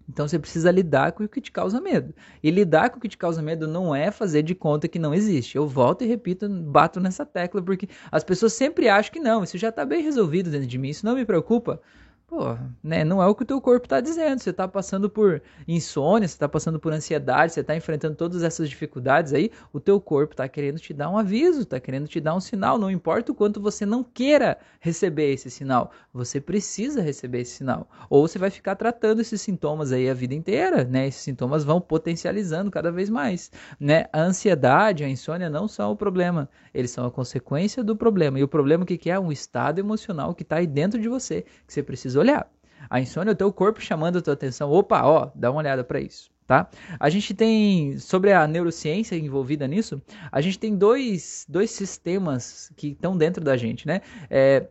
Então 0.07 0.27
você 0.27 0.37
precisa 0.37 0.69
lidar 0.71 1.11
com 1.13 1.23
o 1.23 1.27
que 1.27 1.41
te 1.41 1.51
causa 1.51 1.81
medo. 1.81 2.13
E 2.43 2.51
lidar 2.51 2.89
com 2.89 2.97
o 2.97 3.01
que 3.01 3.09
te 3.09 3.17
causa 3.17 3.41
medo 3.41 3.67
não 3.67 3.95
é 3.95 4.11
fazer 4.11 4.43
de 4.43 4.53
conta 4.53 4.87
que 4.87 4.99
não 4.99 5.13
existe. 5.13 5.55
Eu 5.55 5.67
volto 5.67 6.03
e 6.03 6.07
repito, 6.07 6.47
bato 6.47 6.99
nessa 6.99 7.25
tecla, 7.25 7.61
porque 7.61 7.89
as 8.11 8.23
pessoas 8.23 8.53
sempre 8.53 8.87
acham 8.87 9.11
que 9.11 9.19
não, 9.19 9.43
isso 9.43 9.57
já 9.57 9.69
está 9.69 9.83
bem 9.85 10.03
resolvido 10.03 10.51
dentro 10.51 10.67
de 10.67 10.77
mim, 10.77 10.89
isso 10.89 11.05
não 11.05 11.15
me 11.15 11.25
preocupa. 11.25 11.81
Pô, 12.27 12.57
né, 12.83 13.03
não 13.03 13.21
é 13.21 13.27
o 13.27 13.35
que 13.35 13.43
o 13.43 13.45
teu 13.45 13.61
corpo 13.61 13.85
está 13.85 14.01
dizendo. 14.01 14.39
Você 14.39 14.49
está 14.49 14.67
passando 14.67 15.07
por 15.07 15.43
insônia, 15.67 16.27
você 16.27 16.33
está 16.33 16.49
passando 16.49 16.79
por 16.79 16.91
ansiedade, 16.91 17.53
você 17.53 17.59
está 17.59 17.75
enfrentando 17.75 18.15
todas 18.15 18.41
essas 18.41 18.67
dificuldades 18.67 19.31
aí. 19.31 19.51
O 19.71 19.79
teu 19.79 20.01
corpo 20.01 20.33
está 20.33 20.49
querendo 20.49 20.79
te 20.79 20.91
dar 20.91 21.07
um 21.11 21.19
aviso, 21.19 21.61
está 21.61 21.79
querendo 21.79 22.07
te 22.07 22.19
dar 22.19 22.33
um 22.33 22.39
sinal. 22.39 22.79
Não 22.79 22.89
importa 22.89 23.31
o 23.31 23.35
quanto 23.35 23.61
você 23.61 23.85
não 23.85 24.03
queira 24.03 24.57
receber 24.79 25.33
esse 25.33 25.51
sinal, 25.51 25.91
você 26.11 26.41
precisa 26.41 26.99
receber 26.99 27.41
esse 27.41 27.57
sinal. 27.57 27.87
Ou 28.09 28.27
você 28.27 28.39
vai 28.39 28.49
ficar 28.49 28.75
tratando 28.75 29.21
esses 29.21 29.39
sintomas 29.39 29.91
aí 29.91 30.09
a 30.09 30.13
vida 30.15 30.33
inteira, 30.33 30.83
né? 30.83 31.07
Esses 31.07 31.21
sintomas 31.21 31.63
vão 31.63 31.79
potencializando 31.79 32.71
cada 32.71 32.91
vez 32.91 33.07
mais, 33.07 33.51
né? 33.79 34.07
A 34.11 34.21
ansiedade, 34.21 35.03
a 35.03 35.09
insônia 35.09 35.47
não 35.47 35.67
são 35.67 35.91
o 35.91 35.95
problema, 35.95 36.49
eles 36.73 36.89
são 36.89 37.05
a 37.05 37.11
consequência 37.11 37.83
do 37.83 37.95
problema. 37.95 38.39
E 38.39 38.43
o 38.43 38.47
problema 38.47 38.83
o 38.83 38.87
que, 38.87 38.97
que 38.97 39.11
é? 39.11 39.19
Um 39.19 39.31
estado 39.31 39.77
emocional 39.77 40.33
que 40.33 40.41
está 40.41 40.55
aí 40.55 40.65
dentro 40.65 40.99
de 40.99 41.07
você, 41.07 41.43
que 41.67 41.73
você 41.73 41.83
precisa 41.83 42.14
precisa 42.15 42.19
olhar. 42.19 42.49
A 42.89 42.99
insônia 42.99 43.31
é 43.31 43.33
o 43.33 43.35
teu 43.35 43.51
corpo 43.51 43.81
chamando 43.81 44.19
a 44.19 44.21
tua 44.21 44.33
atenção. 44.33 44.71
Opa, 44.71 45.03
ó, 45.03 45.31
dá 45.35 45.51
uma 45.51 45.59
olhada 45.59 45.83
para 45.83 45.99
isso, 45.99 46.29
tá? 46.45 46.69
A 46.99 47.09
gente 47.09 47.33
tem, 47.33 47.97
sobre 47.97 48.31
a 48.31 48.47
neurociência 48.47 49.15
envolvida 49.15 49.67
nisso, 49.67 50.01
a 50.31 50.39
gente 50.39 50.59
tem 50.59 50.75
dois, 50.75 51.45
dois 51.49 51.71
sistemas 51.71 52.71
que 52.75 52.89
estão 52.89 53.17
dentro 53.17 53.43
da 53.43 53.57
gente, 53.57 53.87
né? 53.87 54.01
É, 54.29 54.67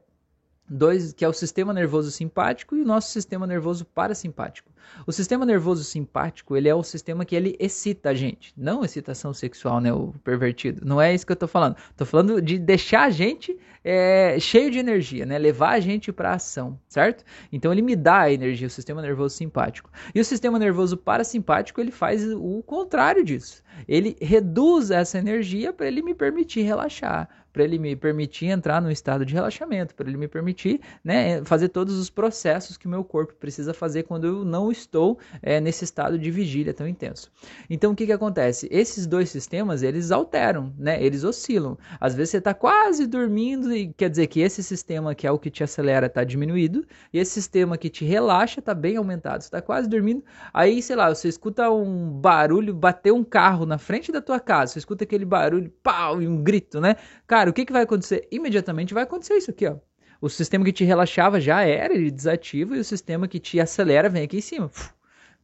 dois, 0.69 1.13
que 1.13 1.25
é 1.25 1.29
o 1.29 1.33
sistema 1.33 1.73
nervoso 1.73 2.11
simpático 2.11 2.77
e 2.77 2.83
o 2.83 2.85
nosso 2.85 3.11
sistema 3.11 3.47
nervoso 3.47 3.85
parasimpático. 3.85 4.73
O 5.07 5.13
sistema 5.13 5.45
nervoso 5.45 5.83
simpático, 5.85 6.57
ele 6.57 6.69
é 6.69 6.75
o 6.75 6.83
sistema 6.83 7.25
que 7.25 7.35
ele 7.35 7.57
excita 7.59 8.11
a 8.11 8.15
gente, 8.15 8.53
não 8.57 8.85
excitação 8.85 9.33
sexual, 9.33 9.81
né, 9.81 9.93
o 9.93 10.15
pervertido. 10.23 10.85
Não 10.85 11.01
é 11.01 11.15
isso 11.15 11.27
que 11.27 11.33
eu 11.33 11.37
tô 11.37 11.49
falando. 11.49 11.77
Tô 11.97 12.05
falando 12.05 12.41
de 12.41 12.59
deixar 12.59 13.05
a 13.05 13.11
gente 13.11 13.59
é, 13.83 14.39
cheio 14.39 14.71
de 14.71 14.79
energia, 14.79 15.27
né, 15.27 15.39
levar 15.39 15.71
a 15.71 15.81
gente 15.81 16.13
para 16.13 16.33
ação, 16.33 16.79
certo? 16.89 17.25
Então 17.53 17.73
ele 17.73 17.83
me 17.83 17.97
dá 17.97 18.21
a 18.21 18.33
energia, 18.33 18.67
o 18.67 18.71
sistema 18.71 19.03
nervoso 19.03 19.37
simpático. 19.37 19.91
E 20.15 20.21
o 20.21 20.25
sistema 20.25 20.59
nervoso 20.59 20.97
parasimpático, 20.97 21.81
ele 21.81 21.91
faz 21.91 22.25
o 22.33 22.63
contrário 22.63 23.25
disso. 23.25 23.63
Ele 23.89 24.17
reduz 24.21 24.91
essa 24.91 25.19
energia 25.19 25.73
para 25.73 25.87
ele 25.87 26.03
me 26.03 26.15
permitir 26.15 26.63
relaxar, 26.63 27.29
para 27.55 27.63
ele 27.63 27.79
me 27.79 27.95
permitir 27.95 28.47
entrar 28.47 28.83
no 28.83 28.91
estado 28.91 29.25
de 29.25 29.33
relaxamento, 29.33 29.95
para 29.95 30.09
ele 30.09 30.19
me 30.19 30.27
permitir 30.27 30.81
né, 31.05 31.43
fazer 31.45 31.69
todos 31.69 31.97
os 31.97 32.11
processos 32.11 32.77
que 32.77 32.87
o 32.87 32.91
meu 32.91 33.05
corpo 33.05 33.33
precisa 33.35 33.73
fazer 33.73 34.03
quando 34.03 34.27
eu 34.27 34.45
não 34.45 34.73
estou 34.73 35.21
é, 35.41 35.61
nesse 35.61 35.85
estado 35.85 36.19
de 36.19 36.31
vigília 36.33 36.75
tão 36.75 36.87
intenso. 36.87 37.31
Então 37.71 37.93
o 37.93 37.95
que, 37.95 38.07
que 38.07 38.13
acontece? 38.13 38.69
Esses 38.73 39.07
dois 39.07 39.31
sistemas 39.31 39.85
eles 39.85 40.11
alteram, 40.11 40.75
né? 40.77 41.01
eles 41.03 41.23
oscilam. 41.23 41.79
Às 42.01 42.13
vezes 42.15 42.31
você 42.31 42.39
está 42.39 42.53
quase 42.53 43.07
dormindo 43.07 43.73
e 43.73 43.93
quer 43.93 44.11
dizer 44.11 44.27
que 44.27 44.41
esse 44.41 44.61
sistema 44.61 45.15
que 45.15 45.25
é 45.25 45.31
o 45.31 45.39
que 45.39 45.49
te 45.49 45.63
acelera 45.63 46.07
está 46.07 46.25
diminuído 46.25 46.85
e 47.13 47.21
esse 47.21 47.31
sistema 47.31 47.79
que 47.79 47.89
te 47.89 48.05
relaxa 48.05 48.59
está 48.59 48.75
bem 48.75 48.97
aumentado. 48.97 49.43
Você 49.43 49.47
está 49.47 49.63
quase 49.63 49.89
dormindo, 49.89 50.25
aí 50.53 50.83
sei 50.83 50.97
lá, 50.97 51.15
você 51.15 51.29
escuta 51.29 51.71
um 51.71 52.11
barulho, 52.11 52.75
bater 52.75 53.13
um 53.13 53.23
carro 53.23 53.65
na 53.65 53.79
frente 53.79 54.11
da 54.11 54.21
tua 54.21 54.41
casa, 54.41 54.73
você 54.73 54.81
escuta 54.81 55.05
aquele 55.05 55.25
barulho, 55.25 55.73
pau, 55.85 56.21
e 56.21 56.27
um 56.27 56.43
grito, 56.43 56.81
né? 56.81 56.97
Cara, 57.29 57.44
Cara, 57.45 57.51
o 57.51 57.53
que, 57.53 57.67
que 57.67 57.73
vai 57.75 57.83
acontecer? 57.83 58.27
Imediatamente 58.33 58.95
vai 58.95 59.03
acontecer 59.03 59.35
isso 59.35 59.51
aqui, 59.51 59.67
ó. 59.67 59.77
O 60.19 60.31
sistema 60.31 60.65
que 60.65 60.73
te 60.73 60.83
relaxava 60.83 61.39
já 61.39 61.61
era, 61.61 61.93
ele 61.93 62.11
desativa, 62.11 62.75
e 62.75 62.81
o 62.81 62.85
sistema 62.85 63.29
que 63.29 63.39
te 63.39 63.61
acelera 63.61 64.09
vem 64.09 64.23
aqui 64.23 64.39
em 64.39 64.41
cima. 64.41 64.71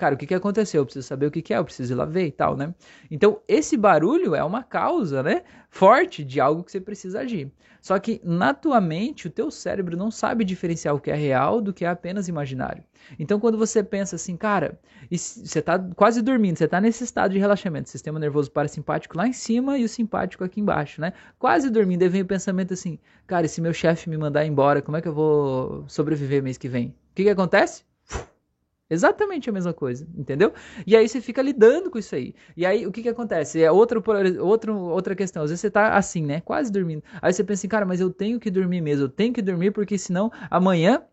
Cara, 0.00 0.14
o 0.14 0.16
que, 0.16 0.26
que 0.26 0.34
aconteceu? 0.34 0.80
Eu 0.80 0.86
preciso 0.86 1.06
saber 1.06 1.26
o 1.26 1.30
que, 1.30 1.42
que 1.42 1.52
é, 1.52 1.58
eu 1.58 1.64
preciso 1.64 1.92
ir 1.92 1.94
lá 1.94 2.06
ver 2.06 2.24
e 2.24 2.32
tal, 2.32 2.56
né? 2.56 2.74
Então, 3.10 3.42
esse 3.46 3.76
barulho 3.76 4.34
é 4.34 4.42
uma 4.42 4.62
causa, 4.62 5.22
né? 5.22 5.42
Forte 5.68 6.24
de 6.24 6.40
algo 6.40 6.64
que 6.64 6.72
você 6.72 6.80
precisa 6.80 7.20
agir. 7.20 7.52
Só 7.82 7.98
que, 7.98 8.18
na 8.24 8.54
tua 8.54 8.80
mente, 8.80 9.26
o 9.26 9.30
teu 9.30 9.50
cérebro 9.50 9.98
não 9.98 10.10
sabe 10.10 10.42
diferenciar 10.42 10.94
o 10.94 11.00
que 11.00 11.10
é 11.10 11.14
real 11.14 11.60
do 11.60 11.70
que 11.70 11.84
é 11.84 11.88
apenas 11.88 12.28
imaginário. 12.28 12.82
Então, 13.18 13.38
quando 13.38 13.58
você 13.58 13.82
pensa 13.82 14.16
assim, 14.16 14.38
cara, 14.38 14.80
você 15.10 15.60
tá 15.60 15.78
quase 15.94 16.22
dormindo, 16.22 16.56
você 16.56 16.66
tá 16.66 16.80
nesse 16.80 17.04
estado 17.04 17.32
de 17.32 17.38
relaxamento, 17.38 17.90
sistema 17.90 18.18
nervoso 18.18 18.50
parasimpático 18.50 19.18
lá 19.18 19.28
em 19.28 19.34
cima 19.34 19.76
e 19.76 19.84
o 19.84 19.88
simpático 19.88 20.42
aqui 20.42 20.62
embaixo, 20.62 20.98
né? 20.98 21.12
Quase 21.38 21.68
dormindo, 21.68 22.04
aí 22.04 22.08
vem 22.08 22.22
o 22.22 22.26
pensamento 22.26 22.72
assim, 22.72 22.98
cara, 23.26 23.44
e 23.44 23.50
se 23.50 23.60
meu 23.60 23.74
chefe 23.74 24.08
me 24.08 24.16
mandar 24.16 24.46
embora, 24.46 24.80
como 24.80 24.96
é 24.96 25.02
que 25.02 25.08
eu 25.08 25.14
vou 25.14 25.84
sobreviver 25.88 26.42
mês 26.42 26.56
que 26.56 26.70
vem? 26.70 26.88
O 26.88 27.14
que, 27.14 27.24
que 27.24 27.28
acontece? 27.28 27.89
Exatamente 28.90 29.48
a 29.48 29.52
mesma 29.52 29.72
coisa, 29.72 30.04
entendeu? 30.16 30.52
E 30.84 30.96
aí 30.96 31.08
você 31.08 31.20
fica 31.20 31.40
lidando 31.40 31.90
com 31.90 31.98
isso 31.98 32.12
aí. 32.14 32.34
E 32.56 32.66
aí 32.66 32.84
o 32.88 32.90
que 32.90 33.02
que 33.02 33.08
acontece? 33.08 33.62
É 33.62 33.70
outro, 33.70 34.02
outro, 34.40 34.76
outra 34.76 35.14
questão. 35.14 35.44
Às 35.44 35.50
vezes 35.50 35.60
você 35.60 35.70
tá 35.70 35.96
assim, 35.96 36.26
né? 36.26 36.40
Quase 36.40 36.72
dormindo. 36.72 37.02
Aí 37.22 37.32
você 37.32 37.44
pensa 37.44 37.60
assim, 37.60 37.68
cara, 37.68 37.86
mas 37.86 38.00
eu 38.00 38.10
tenho 38.10 38.40
que 38.40 38.50
dormir 38.50 38.80
mesmo. 38.80 39.04
Eu 39.04 39.08
tenho 39.08 39.32
que 39.32 39.40
dormir 39.40 39.70
porque 39.70 39.96
senão 39.96 40.30
amanhã 40.50 41.04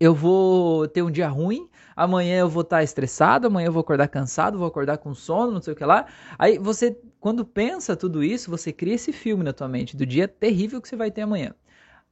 eu 0.00 0.14
vou 0.14 0.86
ter 0.86 1.02
um 1.02 1.10
dia 1.10 1.28
ruim, 1.28 1.68
amanhã 1.96 2.40
eu 2.40 2.48
vou 2.48 2.62
estar 2.62 2.78
tá 2.78 2.82
estressado, 2.84 3.46
amanhã 3.48 3.66
eu 3.68 3.72
vou 3.72 3.80
acordar 3.80 4.08
cansado, 4.08 4.58
vou 4.58 4.68
acordar 4.68 4.98
com 4.98 5.14
sono, 5.14 5.52
não 5.52 5.62
sei 5.62 5.72
o 5.72 5.76
que 5.76 5.84
lá. 5.84 6.06
Aí 6.38 6.58
você, 6.58 6.96
quando 7.18 7.44
pensa 7.44 7.96
tudo 7.96 8.22
isso, 8.22 8.50
você 8.50 8.72
cria 8.72 8.94
esse 8.94 9.12
filme 9.12 9.42
na 9.42 9.52
tua 9.52 9.66
mente 9.68 9.96
do 9.96 10.06
dia 10.06 10.28
terrível 10.28 10.80
que 10.80 10.88
você 10.88 10.96
vai 10.96 11.10
ter 11.10 11.22
amanhã. 11.22 11.54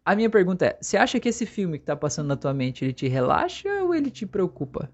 A 0.07 0.15
minha 0.17 0.31
pergunta 0.31 0.65
é: 0.67 0.79
você 0.81 0.97
acha 0.97 1.21
que 1.21 1.29
esse 1.29 1.45
filme 1.45 1.79
que 1.79 1.85
tá 1.85 1.97
passando 1.97 2.29
na 2.29 2.37
tua 2.37 2.55
mente 2.55 2.85
ele 2.85 2.95
te 2.95 3.09
relaxa 3.09 3.69
ou 3.83 3.95
ele 3.95 4.11
te 4.11 4.25
preocupa? 4.25 4.91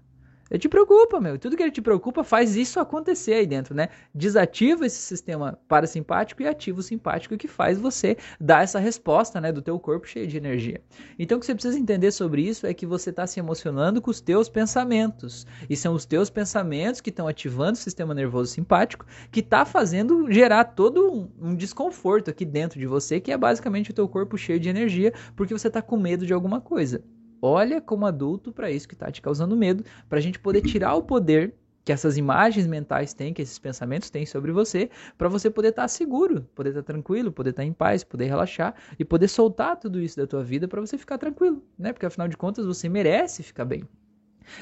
Ele 0.49 0.59
te 0.59 0.69
preocupa, 0.69 1.19
meu. 1.19 1.37
Tudo 1.37 1.55
que 1.55 1.63
ele 1.63 1.71
te 1.71 1.81
preocupa 1.81 2.23
faz 2.23 2.55
isso 2.55 2.79
acontecer 2.79 3.33
aí 3.33 3.47
dentro, 3.47 3.73
né? 3.73 3.89
Desativa 4.13 4.85
esse 4.85 4.97
sistema 4.97 5.57
parasimpático 5.67 6.41
e 6.41 6.47
ativa 6.47 6.79
o 6.79 6.83
simpático 6.83 7.37
que 7.37 7.47
faz 7.47 7.79
você 7.79 8.17
dar 8.39 8.63
essa 8.63 8.79
resposta, 8.79 9.39
né, 9.39 9.51
do 9.51 9.61
teu 9.61 9.79
corpo 9.79 10.07
cheio 10.07 10.27
de 10.27 10.37
energia. 10.37 10.81
Então 11.17 11.37
o 11.37 11.39
que 11.39 11.45
você 11.45 11.53
precisa 11.53 11.79
entender 11.79 12.11
sobre 12.11 12.41
isso 12.41 12.67
é 12.67 12.73
que 12.73 12.85
você 12.85 13.09
está 13.09 13.25
se 13.25 13.39
emocionando 13.39 14.01
com 14.01 14.11
os 14.11 14.21
teus 14.21 14.49
pensamentos. 14.49 15.47
E 15.69 15.75
são 15.75 15.93
os 15.93 16.05
teus 16.05 16.29
pensamentos 16.29 17.01
que 17.01 17.09
estão 17.09 17.27
ativando 17.27 17.73
o 17.73 17.81
sistema 17.81 18.13
nervoso 18.13 18.51
simpático, 18.51 19.05
que 19.31 19.39
está 19.39 19.65
fazendo 19.65 20.31
gerar 20.31 20.65
todo 20.65 21.11
um, 21.11 21.49
um 21.49 21.55
desconforto 21.55 22.29
aqui 22.29 22.45
dentro 22.45 22.79
de 22.79 22.85
você, 22.85 23.19
que 23.19 23.31
é 23.31 23.37
basicamente 23.37 23.91
o 23.91 23.93
teu 23.93 24.07
corpo 24.07 24.37
cheio 24.37 24.59
de 24.59 24.69
energia, 24.69 25.13
porque 25.35 25.53
você 25.53 25.67
está 25.67 25.81
com 25.81 25.97
medo 25.97 26.25
de 26.25 26.33
alguma 26.33 26.59
coisa 26.59 27.03
olha 27.43 27.81
como 27.81 28.05
adulto 28.05 28.51
para 28.53 28.71
isso 28.71 28.87
que 28.87 28.93
está 28.93 29.11
te 29.11 29.21
causando 29.21 29.55
medo, 29.57 29.83
para 30.07 30.17
a 30.17 30.21
gente 30.21 30.39
poder 30.39 30.61
tirar 30.61 30.95
o 30.95 31.03
poder 31.03 31.53
que 31.83 31.91
essas 31.91 32.17
imagens 32.17 32.65
mentais 32.65 33.13
têm, 33.13 33.33
que 33.33 33.41
esses 33.41 33.59
pensamentos 33.59 34.09
têm 34.09 34.25
sobre 34.25 34.53
você, 34.53 34.89
para 35.17 35.27
você 35.27 35.49
poder 35.49 35.69
estar 35.69 35.81
tá 35.81 35.87
seguro, 35.89 36.43
poder 36.55 36.69
estar 36.69 36.81
tá 36.81 36.93
tranquilo, 36.93 37.31
poder 37.31 37.49
estar 37.49 37.63
tá 37.63 37.67
em 37.67 37.73
paz, 37.73 38.05
poder 38.05 38.25
relaxar 38.27 38.73
e 38.97 39.03
poder 39.03 39.27
soltar 39.27 39.77
tudo 39.77 39.99
isso 39.99 40.15
da 40.15 40.25
tua 40.25 40.43
vida 40.43 40.65
para 40.65 40.79
você 40.79 40.97
ficar 40.97 41.17
tranquilo, 41.17 41.61
né? 41.77 41.91
Porque 41.91 42.05
afinal 42.05 42.29
de 42.29 42.37
contas 42.37 42.65
você 42.65 42.87
merece 42.87 43.43
ficar 43.43 43.65
bem. 43.65 43.83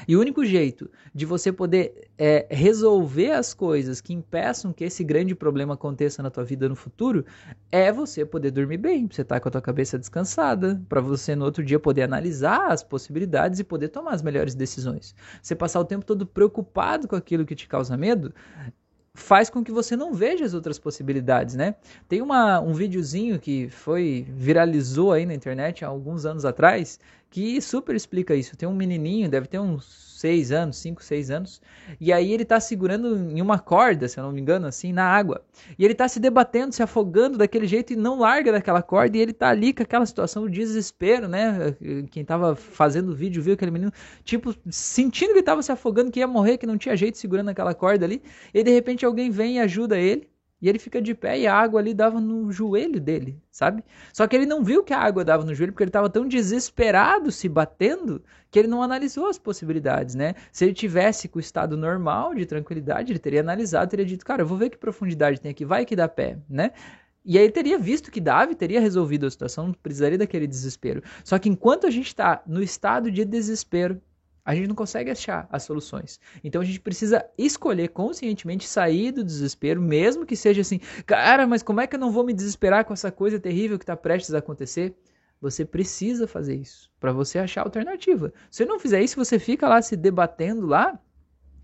E 0.06 0.16
o 0.16 0.20
único 0.20 0.44
jeito 0.44 0.90
de 1.14 1.26
você 1.26 1.52
poder 1.52 2.08
é, 2.18 2.46
resolver 2.50 3.32
as 3.32 3.54
coisas 3.54 4.00
que 4.00 4.12
impeçam 4.12 4.72
que 4.72 4.84
esse 4.84 5.04
grande 5.04 5.34
problema 5.34 5.74
aconteça 5.74 6.22
na 6.22 6.30
tua 6.30 6.44
vida 6.44 6.68
no 6.68 6.76
futuro 6.76 7.24
é 7.70 7.92
você 7.92 8.24
poder 8.24 8.50
dormir 8.50 8.78
bem, 8.78 9.08
você 9.10 9.22
estar 9.22 9.36
tá 9.36 9.40
com 9.40 9.48
a 9.48 9.52
tua 9.52 9.62
cabeça 9.62 9.98
descansada, 9.98 10.80
para 10.88 11.00
você 11.00 11.34
no 11.34 11.44
outro 11.44 11.64
dia 11.64 11.78
poder 11.78 12.02
analisar 12.02 12.70
as 12.70 12.82
possibilidades 12.82 13.58
e 13.60 13.64
poder 13.64 13.88
tomar 13.88 14.12
as 14.12 14.22
melhores 14.22 14.54
decisões. 14.54 15.14
Você 15.42 15.54
passar 15.54 15.80
o 15.80 15.84
tempo 15.84 16.04
todo 16.04 16.26
preocupado 16.26 17.08
com 17.08 17.16
aquilo 17.16 17.44
que 17.44 17.54
te 17.54 17.68
causa 17.68 17.96
medo 17.96 18.32
faz 19.14 19.50
com 19.50 19.62
que 19.62 19.70
você 19.70 19.94
não 19.94 20.14
veja 20.14 20.44
as 20.44 20.54
outras 20.54 20.78
possibilidades, 20.78 21.54
né? 21.54 21.74
Tem 22.08 22.22
uma, 22.22 22.60
um 22.60 22.72
videozinho 22.72 23.38
que 23.38 23.68
foi 23.68 24.26
viralizou 24.30 25.12
aí 25.12 25.26
na 25.26 25.34
internet 25.34 25.84
há 25.84 25.88
alguns 25.88 26.24
anos 26.24 26.44
atrás 26.44 26.98
que 27.32 27.60
super 27.62 27.96
explica 27.96 28.34
isso. 28.34 28.56
Tem 28.56 28.68
um 28.68 28.74
menininho, 28.74 29.28
deve 29.28 29.46
ter 29.48 29.58
uns 29.58 30.12
6 30.20 30.52
anos, 30.52 30.76
5, 30.76 31.02
6 31.02 31.30
anos, 31.30 31.62
e 31.98 32.12
aí 32.12 32.30
ele 32.30 32.44
tá 32.44 32.60
segurando 32.60 33.16
em 33.16 33.40
uma 33.40 33.58
corda, 33.58 34.06
se 34.06 34.20
eu 34.20 34.22
não 34.22 34.30
me 34.30 34.40
engano, 34.40 34.68
assim, 34.68 34.92
na 34.92 35.04
água. 35.04 35.42
E 35.76 35.84
ele 35.84 35.94
tá 35.94 36.06
se 36.06 36.20
debatendo, 36.20 36.72
se 36.72 36.82
afogando 36.82 37.38
daquele 37.38 37.66
jeito 37.66 37.92
e 37.92 37.96
não 37.96 38.20
larga 38.20 38.52
daquela 38.52 38.82
corda, 38.82 39.16
e 39.16 39.20
ele 39.20 39.32
tá 39.32 39.48
ali 39.48 39.72
com 39.72 39.82
aquela 39.82 40.06
situação 40.06 40.48
de 40.48 40.60
desespero, 40.60 41.26
né? 41.26 41.74
Quem 42.10 42.24
tava 42.24 42.54
fazendo 42.54 43.10
o 43.10 43.16
vídeo 43.16 43.42
viu 43.42 43.54
aquele 43.54 43.72
menino, 43.72 43.90
tipo, 44.22 44.54
sentindo 44.70 45.32
que 45.32 45.42
tava 45.42 45.62
se 45.62 45.72
afogando, 45.72 46.12
que 46.12 46.20
ia 46.20 46.28
morrer, 46.28 46.58
que 46.58 46.66
não 46.66 46.78
tinha 46.78 46.94
jeito 46.94 47.18
segurando 47.18 47.48
aquela 47.48 47.74
corda 47.74 48.04
ali, 48.04 48.22
e 48.54 48.62
de 48.62 48.70
repente 48.70 49.04
alguém 49.04 49.30
vem 49.30 49.56
e 49.56 49.58
ajuda 49.58 49.98
ele. 49.98 50.31
E 50.62 50.68
ele 50.68 50.78
fica 50.78 51.02
de 51.02 51.12
pé 51.12 51.40
e 51.40 51.46
a 51.46 51.54
água 51.54 51.80
ali 51.80 51.92
dava 51.92 52.20
no 52.20 52.52
joelho 52.52 53.00
dele, 53.00 53.36
sabe? 53.50 53.82
Só 54.12 54.28
que 54.28 54.36
ele 54.36 54.46
não 54.46 54.62
viu 54.62 54.84
que 54.84 54.94
a 54.94 54.98
água 54.98 55.24
dava 55.24 55.44
no 55.44 55.52
joelho 55.52 55.72
porque 55.72 55.82
ele 55.82 55.88
estava 55.88 56.08
tão 56.08 56.26
desesperado 56.28 57.32
se 57.32 57.48
batendo 57.48 58.22
que 58.48 58.60
ele 58.60 58.68
não 58.68 58.80
analisou 58.80 59.26
as 59.26 59.38
possibilidades, 59.38 60.14
né? 60.14 60.34
Se 60.52 60.64
ele 60.64 60.72
tivesse 60.72 61.26
com 61.26 61.38
o 61.38 61.40
estado 61.40 61.76
normal 61.76 62.32
de 62.32 62.46
tranquilidade, 62.46 63.10
ele 63.10 63.18
teria 63.18 63.40
analisado, 63.40 63.90
teria 63.90 64.06
dito, 64.06 64.24
cara, 64.24 64.42
eu 64.42 64.46
vou 64.46 64.56
ver 64.56 64.70
que 64.70 64.78
profundidade 64.78 65.40
tem 65.40 65.50
aqui, 65.50 65.64
vai 65.64 65.84
que 65.84 65.96
dá 65.96 66.06
pé, 66.06 66.38
né? 66.48 66.70
E 67.24 67.38
aí 67.38 67.44
ele 67.44 67.52
teria 67.52 67.78
visto 67.78 68.10
que 68.10 68.20
dava 68.20 68.52
e 68.52 68.54
teria 68.54 68.80
resolvido 68.80 69.26
a 69.26 69.30
situação, 69.30 69.68
não 69.68 69.74
precisaria 69.74 70.18
daquele 70.18 70.46
desespero. 70.46 71.02
Só 71.24 71.38
que 71.38 71.48
enquanto 71.48 71.86
a 71.88 71.90
gente 71.90 72.06
está 72.06 72.40
no 72.46 72.62
estado 72.62 73.10
de 73.10 73.24
desespero, 73.24 74.00
a 74.44 74.54
gente 74.54 74.68
não 74.68 74.74
consegue 74.74 75.10
achar 75.10 75.48
as 75.50 75.62
soluções. 75.62 76.18
Então 76.42 76.60
a 76.60 76.64
gente 76.64 76.80
precisa 76.80 77.24
escolher 77.38 77.88
conscientemente 77.88 78.66
sair 78.66 79.12
do 79.12 79.24
desespero, 79.24 79.80
mesmo 79.80 80.26
que 80.26 80.36
seja 80.36 80.60
assim, 80.60 80.80
cara, 81.06 81.46
mas 81.46 81.62
como 81.62 81.80
é 81.80 81.86
que 81.86 81.96
eu 81.96 82.00
não 82.00 82.10
vou 82.10 82.24
me 82.24 82.32
desesperar 82.32 82.84
com 82.84 82.92
essa 82.92 83.12
coisa 83.12 83.38
terrível 83.38 83.78
que 83.78 83.84
está 83.84 83.96
prestes 83.96 84.34
a 84.34 84.38
acontecer? 84.38 84.94
Você 85.40 85.64
precisa 85.64 86.28
fazer 86.28 86.54
isso 86.54 86.90
para 87.00 87.12
você 87.12 87.38
achar 87.38 87.62
alternativa. 87.62 88.32
Se 88.50 88.64
não 88.64 88.78
fizer 88.78 89.02
isso, 89.02 89.16
você 89.16 89.38
fica 89.38 89.68
lá 89.68 89.82
se 89.82 89.96
debatendo 89.96 90.66
lá 90.66 90.98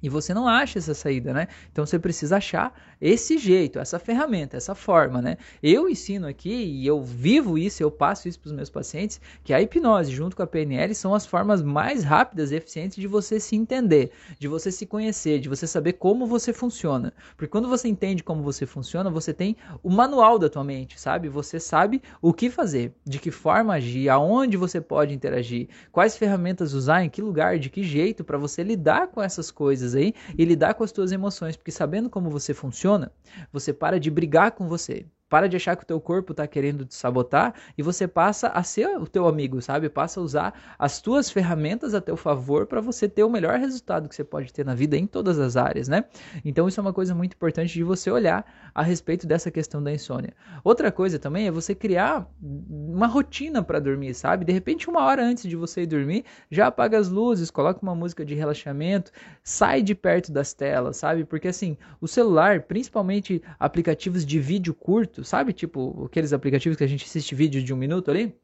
e 0.02 0.08
você 0.08 0.32
não 0.32 0.46
acha 0.46 0.78
essa 0.78 0.94
saída, 0.94 1.32
né? 1.32 1.48
Então 1.72 1.84
você 1.84 1.98
precisa 1.98 2.36
achar 2.36 2.72
esse 3.00 3.38
jeito, 3.38 3.78
essa 3.78 3.98
ferramenta, 3.98 4.56
essa 4.56 4.74
forma, 4.74 5.22
né? 5.22 5.36
Eu 5.62 5.88
ensino 5.88 6.26
aqui 6.26 6.50
e 6.50 6.86
eu 6.86 7.02
vivo 7.02 7.56
isso, 7.56 7.82
eu 7.82 7.90
passo 7.90 8.28
isso 8.28 8.40
para 8.40 8.48
os 8.48 8.52
meus 8.52 8.70
pacientes, 8.70 9.20
que 9.44 9.52
a 9.52 9.60
hipnose 9.60 10.10
junto 10.10 10.36
com 10.36 10.42
a 10.42 10.46
PNL 10.46 10.94
são 10.94 11.14
as 11.14 11.24
formas 11.24 11.62
mais 11.62 12.02
rápidas 12.02 12.50
e 12.50 12.56
eficientes 12.56 12.96
de 12.96 13.06
você 13.06 13.38
se 13.38 13.56
entender, 13.56 14.10
de 14.38 14.48
você 14.48 14.72
se 14.72 14.86
conhecer, 14.86 15.38
de 15.38 15.48
você 15.48 15.66
saber 15.66 15.94
como 15.94 16.26
você 16.26 16.52
funciona. 16.52 17.12
Porque 17.36 17.50
quando 17.50 17.68
você 17.68 17.88
entende 17.88 18.22
como 18.22 18.42
você 18.42 18.66
funciona, 18.66 19.10
você 19.10 19.32
tem 19.32 19.56
o 19.82 19.90
manual 19.90 20.38
da 20.38 20.48
tua 20.48 20.64
mente, 20.64 21.00
sabe? 21.00 21.28
Você 21.28 21.60
sabe 21.60 22.02
o 22.20 22.32
que 22.32 22.50
fazer, 22.50 22.92
de 23.04 23.18
que 23.18 23.30
forma 23.30 23.74
agir, 23.74 24.08
aonde 24.08 24.56
você 24.56 24.80
pode 24.80 25.14
interagir, 25.14 25.68
quais 25.92 26.16
ferramentas 26.16 26.72
usar, 26.72 27.04
em 27.04 27.10
que 27.10 27.22
lugar, 27.22 27.58
de 27.58 27.70
que 27.70 27.82
jeito 27.82 28.24
para 28.24 28.38
você 28.38 28.62
lidar 28.62 29.08
com 29.08 29.22
essas 29.22 29.50
coisas 29.50 29.87
coisas 29.88 29.94
aí 29.94 30.14
e 30.36 30.44
lidar 30.44 30.74
com 30.74 30.84
as 30.84 30.92
tuas 30.92 31.12
emoções, 31.12 31.56
porque 31.56 31.70
sabendo 31.70 32.10
como 32.10 32.30
você 32.30 32.52
funciona, 32.52 33.10
você 33.52 33.72
para 33.72 33.98
de 33.98 34.10
brigar 34.10 34.52
com 34.52 34.68
você. 34.68 35.06
Para 35.28 35.48
de 35.48 35.56
achar 35.56 35.76
que 35.76 35.82
o 35.82 35.86
teu 35.86 36.00
corpo 36.00 36.32
está 36.32 36.46
querendo 36.46 36.86
te 36.86 36.94
sabotar 36.94 37.54
e 37.76 37.82
você 37.82 38.08
passa 38.08 38.48
a 38.48 38.62
ser 38.62 38.96
o 38.96 39.06
teu 39.06 39.28
amigo, 39.28 39.60
sabe? 39.60 39.88
Passa 39.88 40.20
a 40.20 40.22
usar 40.22 40.54
as 40.78 41.00
tuas 41.00 41.30
ferramentas 41.30 41.94
a 41.94 42.00
teu 42.00 42.16
favor 42.16 42.66
para 42.66 42.80
você 42.80 43.06
ter 43.08 43.24
o 43.24 43.30
melhor 43.30 43.58
resultado 43.58 44.08
que 44.08 44.14
você 44.14 44.24
pode 44.24 44.52
ter 44.52 44.64
na 44.64 44.74
vida 44.74 44.96
em 44.96 45.06
todas 45.06 45.38
as 45.38 45.56
áreas, 45.56 45.86
né? 45.86 46.04
Então 46.44 46.66
isso 46.66 46.80
é 46.80 46.82
uma 46.82 46.92
coisa 46.92 47.14
muito 47.14 47.34
importante 47.34 47.74
de 47.74 47.84
você 47.84 48.10
olhar 48.10 48.44
a 48.74 48.82
respeito 48.82 49.26
dessa 49.26 49.50
questão 49.50 49.82
da 49.82 49.92
insônia. 49.92 50.32
Outra 50.64 50.90
coisa 50.90 51.18
também 51.18 51.46
é 51.46 51.50
você 51.50 51.74
criar 51.74 52.26
uma 52.40 53.06
rotina 53.06 53.62
para 53.62 53.78
dormir, 53.78 54.14
sabe? 54.14 54.46
De 54.46 54.52
repente 54.52 54.88
uma 54.88 55.04
hora 55.04 55.22
antes 55.22 55.48
de 55.48 55.56
você 55.56 55.82
ir 55.82 55.86
dormir, 55.86 56.24
já 56.50 56.68
apaga 56.68 56.98
as 56.98 57.08
luzes, 57.08 57.50
coloca 57.50 57.80
uma 57.82 57.94
música 57.94 58.24
de 58.24 58.34
relaxamento, 58.34 59.12
sai 59.42 59.82
de 59.82 59.94
perto 59.94 60.32
das 60.32 60.54
telas, 60.54 60.96
sabe? 60.96 61.24
Porque 61.24 61.48
assim, 61.48 61.76
o 62.00 62.08
celular, 62.08 62.62
principalmente 62.62 63.42
aplicativos 63.58 64.24
de 64.24 64.40
vídeo 64.40 64.72
curto 64.72 65.17
sabe? 65.24 65.52
Tipo 65.52 66.04
aqueles 66.04 66.32
aplicativos 66.32 66.76
que 66.76 66.84
a 66.84 66.88
gente 66.88 67.04
assiste 67.04 67.34
vídeos 67.34 67.64
de 67.64 67.72
um 67.72 67.76
minuto 67.76 68.10
ali. 68.10 68.34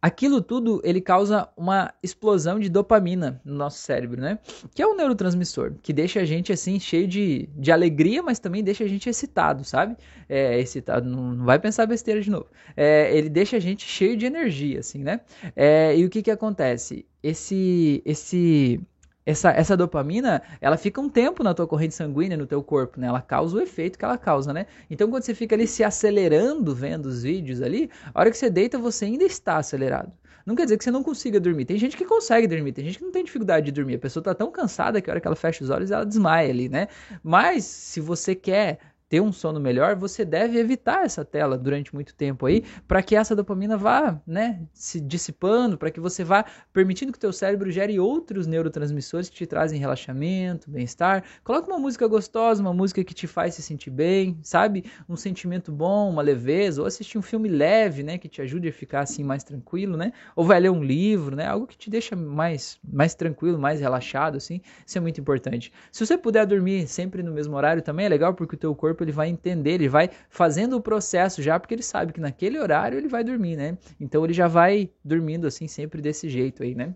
Aquilo 0.00 0.40
tudo 0.40 0.80
ele 0.84 1.00
causa 1.00 1.48
uma 1.56 1.92
explosão 2.02 2.60
de 2.60 2.68
dopamina 2.68 3.40
no 3.44 3.54
nosso 3.54 3.78
cérebro, 3.78 4.20
né? 4.20 4.38
Que 4.74 4.82
é 4.82 4.86
um 4.86 4.94
neurotransmissor 4.94 5.74
que 5.82 5.92
deixa 5.92 6.20
a 6.20 6.24
gente 6.24 6.52
assim 6.52 6.78
cheio 6.78 7.08
de, 7.08 7.48
de 7.56 7.72
alegria, 7.72 8.22
mas 8.22 8.38
também 8.38 8.62
deixa 8.62 8.84
a 8.84 8.86
gente 8.86 9.08
excitado, 9.08 9.64
sabe? 9.64 9.96
É, 10.28 10.60
excitado, 10.60 11.08
não, 11.08 11.34
não 11.34 11.44
vai 11.44 11.58
pensar 11.58 11.86
besteira 11.86 12.20
de 12.20 12.30
novo. 12.30 12.46
É, 12.76 13.16
ele 13.16 13.28
deixa 13.28 13.56
a 13.56 13.60
gente 13.60 13.84
cheio 13.84 14.16
de 14.16 14.26
energia, 14.26 14.80
assim, 14.80 15.02
né? 15.02 15.22
É, 15.56 15.96
e 15.96 16.04
o 16.04 16.10
que 16.10 16.22
que 16.22 16.30
acontece? 16.30 17.06
Esse, 17.22 18.02
esse 18.04 18.80
essa, 19.26 19.50
essa 19.50 19.76
dopamina, 19.76 20.40
ela 20.60 20.76
fica 20.76 21.00
um 21.00 21.08
tempo 21.08 21.42
na 21.42 21.52
tua 21.52 21.66
corrente 21.66 21.96
sanguínea, 21.96 22.36
no 22.36 22.46
teu 22.46 22.62
corpo, 22.62 23.00
né? 23.00 23.08
Ela 23.08 23.20
causa 23.20 23.56
o 23.56 23.60
efeito 23.60 23.98
que 23.98 24.04
ela 24.04 24.16
causa, 24.16 24.52
né? 24.52 24.66
Então, 24.88 25.10
quando 25.10 25.24
você 25.24 25.34
fica 25.34 25.56
ali 25.56 25.66
se 25.66 25.82
acelerando 25.82 26.72
vendo 26.72 27.06
os 27.06 27.24
vídeos 27.24 27.60
ali, 27.60 27.90
a 28.14 28.20
hora 28.20 28.30
que 28.30 28.38
você 28.38 28.48
deita, 28.48 28.78
você 28.78 29.04
ainda 29.06 29.24
está 29.24 29.56
acelerado. 29.56 30.12
Não 30.46 30.54
quer 30.54 30.62
dizer 30.62 30.78
que 30.78 30.84
você 30.84 30.92
não 30.92 31.02
consiga 31.02 31.40
dormir. 31.40 31.64
Tem 31.64 31.76
gente 31.76 31.96
que 31.96 32.04
consegue 32.04 32.46
dormir, 32.46 32.70
tem 32.70 32.84
gente 32.84 32.98
que 32.98 33.04
não 33.04 33.10
tem 33.10 33.24
dificuldade 33.24 33.66
de 33.66 33.72
dormir. 33.72 33.96
A 33.96 33.98
pessoa 33.98 34.20
está 34.20 34.32
tão 34.32 34.48
cansada 34.52 35.00
que 35.00 35.10
a 35.10 35.14
hora 35.14 35.20
que 35.20 35.26
ela 35.26 35.34
fecha 35.34 35.64
os 35.64 35.70
olhos, 35.70 35.90
ela 35.90 36.06
desmaia 36.06 36.48
ali, 36.48 36.68
né? 36.68 36.86
Mas, 37.20 37.64
se 37.64 38.00
você 38.00 38.32
quer 38.32 38.78
ter 39.16 39.20
um 39.22 39.32
sono 39.32 39.58
melhor, 39.58 39.96
você 39.96 40.26
deve 40.26 40.58
evitar 40.58 41.06
essa 41.06 41.24
tela 41.24 41.56
durante 41.56 41.94
muito 41.94 42.14
tempo 42.14 42.44
aí, 42.44 42.62
para 42.86 43.02
que 43.02 43.16
essa 43.16 43.34
dopamina 43.34 43.74
vá, 43.74 44.20
né, 44.26 44.60
se 44.74 45.00
dissipando, 45.00 45.78
para 45.78 45.90
que 45.90 45.98
você 45.98 46.22
vá 46.22 46.44
permitindo 46.70 47.10
que 47.12 47.16
o 47.16 47.20
teu 47.20 47.32
cérebro 47.32 47.70
gere 47.70 47.98
outros 47.98 48.46
neurotransmissores 48.46 49.30
que 49.30 49.36
te 49.36 49.46
trazem 49.46 49.80
relaxamento, 49.80 50.70
bem-estar. 50.70 51.24
Coloca 51.42 51.66
uma 51.66 51.78
música 51.78 52.06
gostosa, 52.06 52.60
uma 52.60 52.74
música 52.74 53.02
que 53.02 53.14
te 53.14 53.26
faz 53.26 53.54
se 53.54 53.62
sentir 53.62 53.88
bem, 53.88 54.38
sabe? 54.42 54.84
Um 55.08 55.16
sentimento 55.16 55.72
bom, 55.72 56.10
uma 56.10 56.20
leveza, 56.20 56.82
ou 56.82 56.86
assistir 56.86 57.16
um 57.16 57.22
filme 57.22 57.48
leve, 57.48 58.02
né, 58.02 58.18
que 58.18 58.28
te 58.28 58.42
ajude 58.42 58.68
a 58.68 58.72
ficar 58.72 59.00
assim 59.00 59.24
mais 59.24 59.42
tranquilo, 59.42 59.96
né? 59.96 60.12
Ou 60.34 60.44
vai 60.44 60.60
ler 60.60 60.70
um 60.70 60.84
livro, 60.84 61.34
né? 61.34 61.46
Algo 61.46 61.66
que 61.66 61.78
te 61.78 61.88
deixa 61.88 62.14
mais 62.14 62.78
mais 62.86 63.14
tranquilo, 63.14 63.58
mais 63.58 63.80
relaxado 63.80 64.36
assim. 64.36 64.60
Isso 64.86 64.98
é 64.98 65.00
muito 65.00 65.18
importante. 65.18 65.72
Se 65.90 66.04
você 66.04 66.18
puder 66.18 66.44
dormir 66.44 66.86
sempre 66.86 67.22
no 67.22 67.32
mesmo 67.32 67.56
horário 67.56 67.80
também 67.80 68.04
é 68.04 68.08
legal 68.10 68.34
porque 68.34 68.56
o 68.56 68.58
teu 68.58 68.74
corpo 68.74 69.05
ele 69.06 69.12
vai 69.12 69.28
entender, 69.28 69.72
ele 69.72 69.88
vai 69.88 70.10
fazendo 70.28 70.76
o 70.76 70.80
processo 70.80 71.40
já, 71.42 71.58
porque 71.58 71.74
ele 71.74 71.82
sabe 71.82 72.12
que 72.12 72.20
naquele 72.20 72.58
horário 72.58 72.98
ele 72.98 73.08
vai 73.08 73.24
dormir, 73.24 73.56
né? 73.56 73.78
Então 74.00 74.24
ele 74.24 74.34
já 74.34 74.48
vai 74.48 74.90
dormindo 75.04 75.46
assim 75.46 75.66
sempre 75.68 76.02
desse 76.02 76.28
jeito 76.28 76.62
aí, 76.62 76.74
né? 76.74 76.94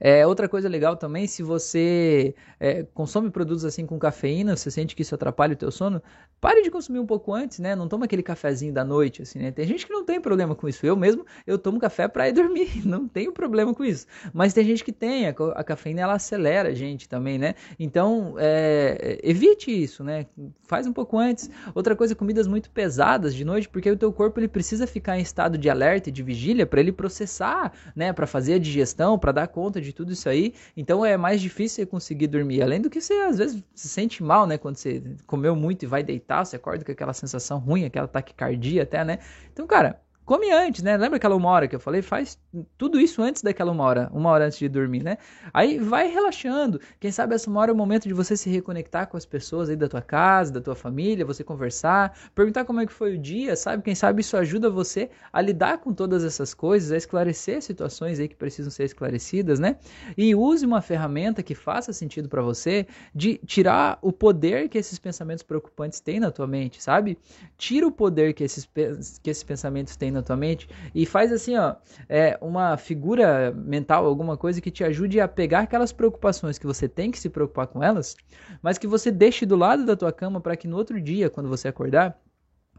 É, 0.00 0.26
outra 0.26 0.48
coisa 0.48 0.68
legal 0.68 0.96
também, 0.96 1.26
se 1.26 1.42
você 1.42 2.34
é, 2.60 2.82
consome 2.94 3.30
produtos 3.30 3.64
assim 3.64 3.86
com 3.86 3.98
cafeína, 3.98 4.56
você 4.56 4.70
sente 4.70 4.94
que 4.94 5.02
isso 5.02 5.14
atrapalha 5.14 5.54
o 5.54 5.56
teu 5.56 5.70
sono, 5.70 6.02
pare 6.44 6.62
de 6.62 6.70
consumir 6.70 6.98
um 6.98 7.06
pouco 7.06 7.32
antes, 7.32 7.58
né? 7.58 7.74
Não 7.74 7.88
toma 7.88 8.04
aquele 8.04 8.22
cafezinho 8.22 8.70
da 8.70 8.84
noite, 8.84 9.22
assim, 9.22 9.38
né? 9.38 9.50
Tem 9.50 9.66
gente 9.66 9.86
que 9.86 9.92
não 9.92 10.04
tem 10.04 10.20
problema 10.20 10.54
com 10.54 10.68
isso. 10.68 10.84
Eu 10.84 10.94
mesmo, 10.94 11.24
eu 11.46 11.58
tomo 11.58 11.80
café 11.80 12.06
para 12.06 12.28
ir 12.28 12.32
dormir, 12.32 12.80
não 12.86 13.08
tenho 13.08 13.32
problema 13.32 13.72
com 13.74 13.82
isso. 13.82 14.06
Mas 14.30 14.52
tem 14.52 14.62
gente 14.62 14.84
que 14.84 14.92
tem, 14.92 15.26
a, 15.26 15.30
a 15.30 15.64
cafeína 15.64 16.02
ela 16.02 16.12
acelera 16.12 16.68
a 16.68 16.74
gente 16.74 17.08
também, 17.08 17.38
né? 17.38 17.54
Então, 17.78 18.34
é, 18.38 19.18
evite 19.22 19.70
isso, 19.70 20.04
né? 20.04 20.26
Faz 20.64 20.86
um 20.86 20.92
pouco 20.92 21.18
antes. 21.18 21.48
Outra 21.74 21.96
coisa, 21.96 22.14
comidas 22.14 22.46
muito 22.46 22.70
pesadas 22.70 23.34
de 23.34 23.42
noite, 23.42 23.66
porque 23.66 23.90
o 23.90 23.96
teu 23.96 24.12
corpo 24.12 24.38
ele 24.38 24.48
precisa 24.48 24.86
ficar 24.86 25.18
em 25.18 25.22
estado 25.22 25.56
de 25.56 25.70
alerta 25.70 26.10
e 26.10 26.12
de 26.12 26.22
vigília 26.22 26.66
para 26.66 26.78
ele 26.78 26.92
processar, 26.92 27.72
né? 27.96 28.12
Para 28.12 28.26
fazer 28.26 28.54
a 28.54 28.58
digestão, 28.58 29.18
para 29.18 29.32
dar 29.32 29.48
conta 29.48 29.63
conta 29.64 29.80
de 29.80 29.92
tudo 29.92 30.12
isso 30.12 30.28
aí, 30.28 30.52
então 30.76 31.04
é 31.04 31.16
mais 31.16 31.40
difícil 31.40 31.76
você 31.76 31.86
conseguir 31.86 32.26
dormir. 32.26 32.62
Além 32.62 32.80
do 32.80 32.90
que 32.90 33.00
você 33.00 33.14
às 33.14 33.38
vezes 33.38 33.62
se 33.74 33.88
sente 33.88 34.22
mal, 34.22 34.46
né? 34.46 34.58
Quando 34.58 34.76
você 34.76 35.02
comeu 35.26 35.56
muito 35.56 35.84
e 35.84 35.86
vai 35.86 36.02
deitar, 36.02 36.44
você 36.44 36.56
acorda 36.56 36.84
com 36.84 36.92
aquela 36.92 37.14
sensação 37.14 37.58
ruim, 37.58 37.84
aquela 37.84 38.06
taquicardia 38.06 38.82
até, 38.82 39.02
né? 39.04 39.18
Então, 39.52 39.66
cara, 39.66 40.00
Come 40.24 40.50
antes, 40.50 40.82
né? 40.82 40.96
Lembra 40.96 41.18
aquela 41.18 41.36
uma 41.36 41.50
hora 41.50 41.68
que 41.68 41.76
eu 41.76 41.80
falei? 41.80 42.00
Faz 42.00 42.38
tudo 42.78 42.98
isso 42.98 43.20
antes 43.20 43.42
daquela 43.42 43.70
uma 43.70 43.84
hora, 43.84 44.10
uma 44.10 44.30
hora 44.30 44.46
antes 44.46 44.58
de 44.58 44.66
dormir, 44.70 45.02
né? 45.02 45.18
Aí 45.52 45.78
vai 45.78 46.08
relaxando. 46.08 46.80
Quem 46.98 47.12
sabe 47.12 47.34
essa 47.34 47.50
uma 47.50 47.60
hora 47.60 47.70
é 47.70 47.74
o 47.74 47.76
momento 47.76 48.08
de 48.08 48.14
você 48.14 48.34
se 48.34 48.48
reconectar 48.48 49.06
com 49.06 49.18
as 49.18 49.26
pessoas 49.26 49.68
aí 49.68 49.76
da 49.76 49.86
tua 49.86 50.00
casa, 50.00 50.50
da 50.50 50.62
tua 50.62 50.74
família, 50.74 51.26
você 51.26 51.44
conversar, 51.44 52.16
perguntar 52.34 52.64
como 52.64 52.80
é 52.80 52.86
que 52.86 52.92
foi 52.92 53.16
o 53.16 53.18
dia, 53.18 53.54
sabe? 53.54 53.82
Quem 53.82 53.94
sabe 53.94 54.22
isso 54.22 54.34
ajuda 54.34 54.70
você 54.70 55.10
a 55.30 55.42
lidar 55.42 55.76
com 55.78 55.92
todas 55.92 56.24
essas 56.24 56.54
coisas, 56.54 56.90
a 56.90 56.96
esclarecer 56.96 57.60
situações 57.60 58.18
aí 58.18 58.26
que 58.26 58.36
precisam 58.36 58.70
ser 58.70 58.84
esclarecidas, 58.84 59.60
né? 59.60 59.76
E 60.16 60.34
use 60.34 60.64
uma 60.64 60.80
ferramenta 60.80 61.42
que 61.42 61.54
faça 61.54 61.92
sentido 61.92 62.30
para 62.30 62.40
você 62.40 62.86
de 63.14 63.36
tirar 63.44 63.98
o 64.00 64.10
poder 64.10 64.70
que 64.70 64.78
esses 64.78 64.98
pensamentos 64.98 65.42
preocupantes 65.42 66.00
têm 66.00 66.18
na 66.18 66.30
tua 66.30 66.46
mente, 66.46 66.82
sabe? 66.82 67.18
Tira 67.58 67.86
o 67.86 67.92
poder 67.92 68.32
que 68.32 68.42
esses, 68.42 68.64
que 69.22 69.28
esses 69.28 69.44
pensamentos 69.44 69.96
têm 69.96 70.13
na 70.14 70.22
tua 70.22 70.36
mente 70.36 70.68
e 70.94 71.04
faz 71.04 71.32
assim, 71.32 71.56
ó, 71.56 71.74
é, 72.08 72.38
uma 72.40 72.76
figura 72.76 73.52
mental, 73.52 74.06
alguma 74.06 74.36
coisa 74.36 74.60
que 74.60 74.70
te 74.70 74.82
ajude 74.82 75.20
a 75.20 75.28
pegar 75.28 75.60
aquelas 75.60 75.92
preocupações 75.92 76.58
que 76.58 76.66
você 76.66 76.88
tem 76.88 77.10
que 77.10 77.18
se 77.18 77.28
preocupar 77.28 77.66
com 77.66 77.82
elas, 77.82 78.16
mas 78.62 78.78
que 78.78 78.86
você 78.86 79.10
deixe 79.10 79.44
do 79.44 79.56
lado 79.56 79.84
da 79.84 79.96
tua 79.96 80.12
cama 80.12 80.40
para 80.40 80.56
que 80.56 80.66
no 80.66 80.76
outro 80.76 81.00
dia, 81.00 81.28
quando 81.28 81.48
você 81.48 81.68
acordar, 81.68 82.18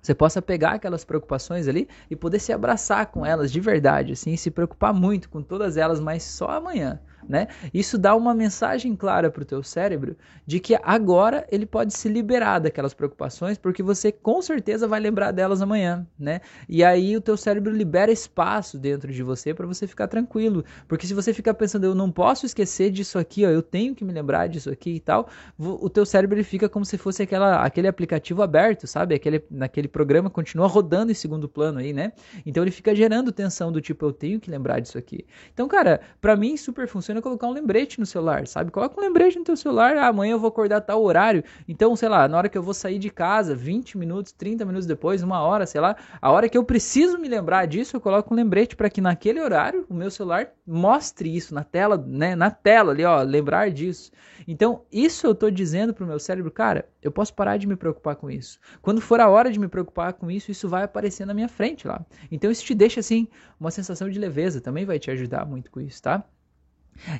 você 0.05 0.13
possa 0.13 0.41
pegar 0.41 0.74
aquelas 0.74 1.03
preocupações 1.03 1.67
ali 1.67 1.88
e 2.09 2.15
poder 2.15 2.39
se 2.39 2.53
abraçar 2.53 3.07
com 3.07 3.25
elas 3.25 3.51
de 3.51 3.59
verdade, 3.59 4.13
assim, 4.13 4.35
se 4.35 4.51
preocupar 4.51 4.93
muito 4.93 5.29
com 5.29 5.41
todas 5.41 5.77
elas, 5.77 6.00
mas 6.00 6.24
só 6.24 6.50
amanhã 6.50 7.00
né? 7.27 7.47
Isso 7.74 7.97
dá 7.97 8.15
uma 8.15 8.33
mensagem 8.33 8.95
clara 8.95 9.29
para 9.29 9.41
o 9.41 9.45
teu 9.45 9.63
cérebro 9.63 10.15
de 10.45 10.59
que 10.59 10.77
agora 10.83 11.45
ele 11.51 11.65
pode 11.65 11.93
se 11.93 12.07
liberar 12.07 12.59
daquelas 12.59 12.93
preocupações, 12.93 13.57
porque 13.57 13.81
você 13.81 14.12
com 14.12 14.41
certeza 14.41 14.88
vai 14.88 15.00
lembrar 15.00 15.31
delas 15.31 15.62
amanhã, 15.62 16.05
né? 16.17 16.41
E 16.69 16.83
aí 16.83 17.15
o 17.17 17.21
teu 17.21 17.35
cérebro 17.35 17.74
libera 17.74 18.12
espaço 18.12 18.77
dentro 18.77 19.12
de 19.12 19.24
você 19.24 19.53
para 19.53 19.65
você 19.65 19.88
ficar 19.88 20.07
tranquilo, 20.07 20.63
porque 20.88 21.07
se 21.07 21.13
você 21.13 21.33
ficar 21.33 21.53
pensando 21.53 21.85
eu 21.85 21.95
não 21.95 22.12
posso 22.12 22.45
esquecer 22.45 22.91
disso 22.91 23.17
aqui, 23.17 23.45
ó, 23.45 23.50
eu 23.50 23.62
tenho 23.62 23.95
que 23.95 24.03
me 24.03 24.13
lembrar 24.13 24.47
disso 24.47 24.69
aqui 24.69 24.91
e 24.95 25.00
tal, 25.00 25.27
o 25.57 25.89
teu 25.89 26.05
cérebro 26.05 26.35
ele 26.35 26.43
fica 26.43 26.69
como 26.69 26.85
se 26.85 26.97
fosse 26.97 27.24
aquela, 27.24 27.63
aquele 27.63 27.88
aplicativo 27.88 28.41
aberto, 28.41 28.88
sabe? 28.88 29.15
Aquele, 29.15 29.43
naquele 29.50 29.88
programa 29.95 30.29
continua 30.29 30.67
rodando 30.67 31.09
em 31.09 31.15
segundo 31.15 31.47
plano 31.47 31.79
aí, 31.79 31.93
né? 31.93 32.11
Então 32.45 32.61
ele 32.61 32.71
fica 32.71 32.93
gerando 32.93 33.31
tensão 33.31 33.71
do 33.71 33.79
tipo 33.79 34.05
eu 34.05 34.11
tenho 34.11 34.41
que 34.41 34.51
lembrar 34.51 34.81
disso 34.81 34.97
aqui. 34.97 35.25
Então, 35.53 35.69
cara, 35.69 36.01
para 36.19 36.35
mim 36.35 36.57
super 36.57 36.85
funciona 36.85 37.21
colocar 37.21 37.47
um 37.47 37.53
lembrete 37.53 37.97
no 37.97 38.05
celular, 38.05 38.45
sabe? 38.45 38.71
Coloca 38.71 38.99
um 38.99 39.01
lembrete 39.01 39.39
no 39.39 39.45
teu 39.45 39.55
celular, 39.55 39.95
ah, 39.95 40.07
amanhã 40.07 40.33
eu 40.33 40.39
vou 40.39 40.49
acordar 40.49 40.81
tal 40.81 41.01
horário. 41.01 41.45
Então, 41.65 41.95
sei 41.95 42.09
lá, 42.09 42.27
na 42.27 42.37
hora 42.37 42.49
que 42.49 42.57
eu 42.57 42.61
vou 42.61 42.73
sair 42.73 42.99
de 42.99 43.09
casa, 43.09 43.55
20 43.55 43.97
minutos, 43.97 44.33
30 44.33 44.65
minutos 44.65 44.85
depois, 44.85 45.23
uma 45.23 45.39
hora, 45.39 45.65
sei 45.65 45.79
lá, 45.79 45.95
a 46.21 46.29
hora 46.29 46.49
que 46.49 46.57
eu 46.57 46.63
preciso 46.65 47.17
me 47.17 47.29
lembrar 47.29 47.65
disso, 47.65 47.95
eu 47.95 48.01
coloco 48.01 48.33
um 48.33 48.35
lembrete 48.35 48.75
para 48.75 48.89
que 48.89 48.99
naquele 48.99 49.39
horário 49.39 49.85
o 49.89 49.93
meu 49.93 50.11
celular 50.11 50.49
mostre 50.67 51.33
isso 51.33 51.55
na 51.55 51.63
tela, 51.63 51.95
né? 52.05 52.35
Na 52.35 52.51
tela 52.51 52.91
ali, 52.91 53.05
ó, 53.05 53.21
lembrar 53.21 53.71
disso. 53.71 54.11
Então, 54.45 54.81
isso 54.91 55.25
eu 55.25 55.33
tô 55.33 55.49
dizendo 55.49 55.93
pro 55.93 56.05
meu 56.05 56.19
cérebro, 56.19 56.51
cara, 56.51 56.85
eu 57.05 57.12
posso 57.12 57.35
parar 57.35 57.57
de 57.57 57.67
me 57.67 57.75
preocupar 57.75 58.15
com 58.15 58.31
isso. 58.31 58.59
Quando 58.81 59.00
for 59.00 59.19
a 59.19 59.29
hora 59.29 59.51
de 59.51 59.59
me 59.59 59.67
preocupar 59.67 60.13
com 60.13 60.31
isso, 60.31 60.50
isso 60.50 60.67
vai 60.67 60.81
aparecer 60.83 61.24
na 61.24 61.35
minha 61.35 61.47
frente 61.47 61.88
lá. 61.88 62.03
Então, 62.31 62.50
isso 62.50 62.65
te 62.65 62.74
deixa 62.74 63.00
assim 63.00 63.27
uma 63.59 63.69
sensação 63.69 64.09
de 64.09 64.17
leveza, 64.17 64.59
também 64.59 64.85
vai 64.85 64.97
te 64.97 65.12
ajudar 65.12 65.45
muito 65.45 65.69
com 65.69 65.79
isso, 65.79 66.01
tá? 66.01 66.25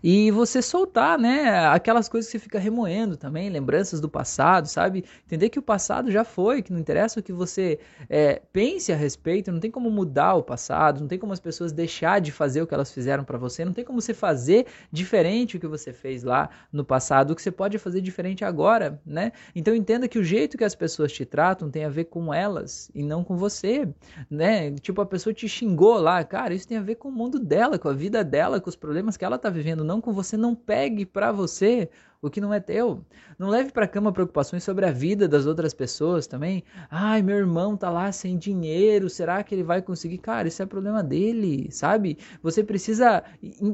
E 0.02 0.32
você 0.32 0.62
soltar, 0.62 1.18
né, 1.20 1.68
aquelas 1.68 2.08
coisas 2.08 2.32
que 2.32 2.38
você 2.38 2.44
fica 2.44 2.58
remoendo 2.60 3.18
também, 3.18 3.50
lembranças 3.50 4.00
do 4.00 4.10
passado, 4.10 4.68
sabe? 4.68 5.04
Entender 5.26 5.50
que 5.50 5.60
o 5.60 5.62
passado 5.62 6.12
já 6.12 6.24
foi, 6.24 6.62
que 6.62 6.72
não 6.72 6.80
interessa 6.80 7.20
o 7.20 7.24
que 7.24 7.34
você 7.34 7.80
é, 8.10 8.42
pense 8.54 8.92
a 8.92 8.96
respeito, 8.96 9.52
não 9.52 9.60
tem 9.60 9.70
como 9.70 9.92
mudar 9.92 10.36
o 10.36 10.44
passado, 10.44 11.02
não 11.02 11.08
tem 11.08 11.20
como 11.20 11.34
as 11.34 11.40
pessoas 11.40 11.72
deixar 11.72 12.20
de 12.20 12.32
fazer 12.32 12.62
o 12.62 12.68
que 12.68 12.74
elas 12.74 12.92
fizeram 12.92 13.24
para 13.24 13.38
você, 13.38 13.66
não 13.66 13.74
tem 13.74 13.84
como 13.84 14.02
você 14.02 14.14
fazer 14.14 14.66
diferente 14.92 15.58
o 15.58 15.60
que 15.60 15.68
você 15.68 15.92
fez 15.92 16.24
lá 16.24 16.50
no 16.72 16.84
passado, 16.84 17.32
o 17.32 17.36
que 17.36 17.42
você 17.42 17.52
pode 17.52 17.78
fazer 17.78 18.02
diferente 18.02 18.46
agora, 18.46 19.00
né? 19.06 19.32
Então 19.54 19.76
entenda 19.76 20.08
que 20.08 20.18
o 20.18 20.24
jeito 20.24 20.58
que 20.58 20.64
as 20.64 20.76
pessoas 20.76 21.12
te 21.12 21.26
tratam 21.26 21.70
tem 21.70 21.84
a 21.86 21.90
ver 21.90 22.06
com 22.06 22.34
elas 22.34 22.90
e 22.94 23.04
não 23.04 23.24
com 23.24 23.36
você, 23.36 23.88
né? 24.30 24.72
Tipo, 24.72 25.02
a 25.02 25.06
pessoa 25.06 25.34
te 25.34 25.48
xingou 25.48 25.98
lá, 25.98 26.24
cara, 26.24 26.54
isso 26.54 26.68
tem 26.68 26.78
a 26.78 26.82
ver 26.82 26.96
com 26.96 27.10
o 27.10 27.12
mundo 27.12 27.40
dela, 27.40 27.78
com 27.78 27.90
a 27.90 27.94
vida 27.94 28.24
dela, 28.24 28.62
com 28.62 28.70
os 28.70 28.76
problemas 28.76 29.18
que 29.18 29.26
ela 29.26 29.38
tá 29.38 29.50
vivendo 29.50 29.65
não 29.84 30.00
com 30.02 30.14
você, 30.14 30.38
não 30.38 30.54
pegue 30.54 31.06
para 31.06 31.32
você 31.32 31.90
o 32.22 32.30
que 32.30 32.42
não 32.42 32.54
é 32.54 32.60
teu. 32.60 33.04
Não 33.38 33.50
leve 33.50 33.72
para 33.72 33.88
cama 33.88 34.12
preocupações 34.12 34.64
sobre 34.64 34.86
a 34.86 34.92
vida 34.92 35.28
das 35.28 35.46
outras 35.46 35.74
pessoas 35.74 36.28
também. 36.28 36.64
Ai, 36.90 37.22
meu 37.22 37.36
irmão 37.36 37.76
tá 37.76 37.90
lá 37.90 38.12
sem 38.12 38.38
dinheiro, 38.38 39.10
será 39.10 39.44
que 39.44 39.54
ele 39.54 39.64
vai 39.64 39.82
conseguir? 39.82 40.18
Cara, 40.20 40.48
isso 40.48 40.62
é 40.62 40.66
problema 40.66 41.04
dele, 41.04 41.68
sabe? 41.72 42.18
Você 42.42 42.64
precisa 42.64 43.24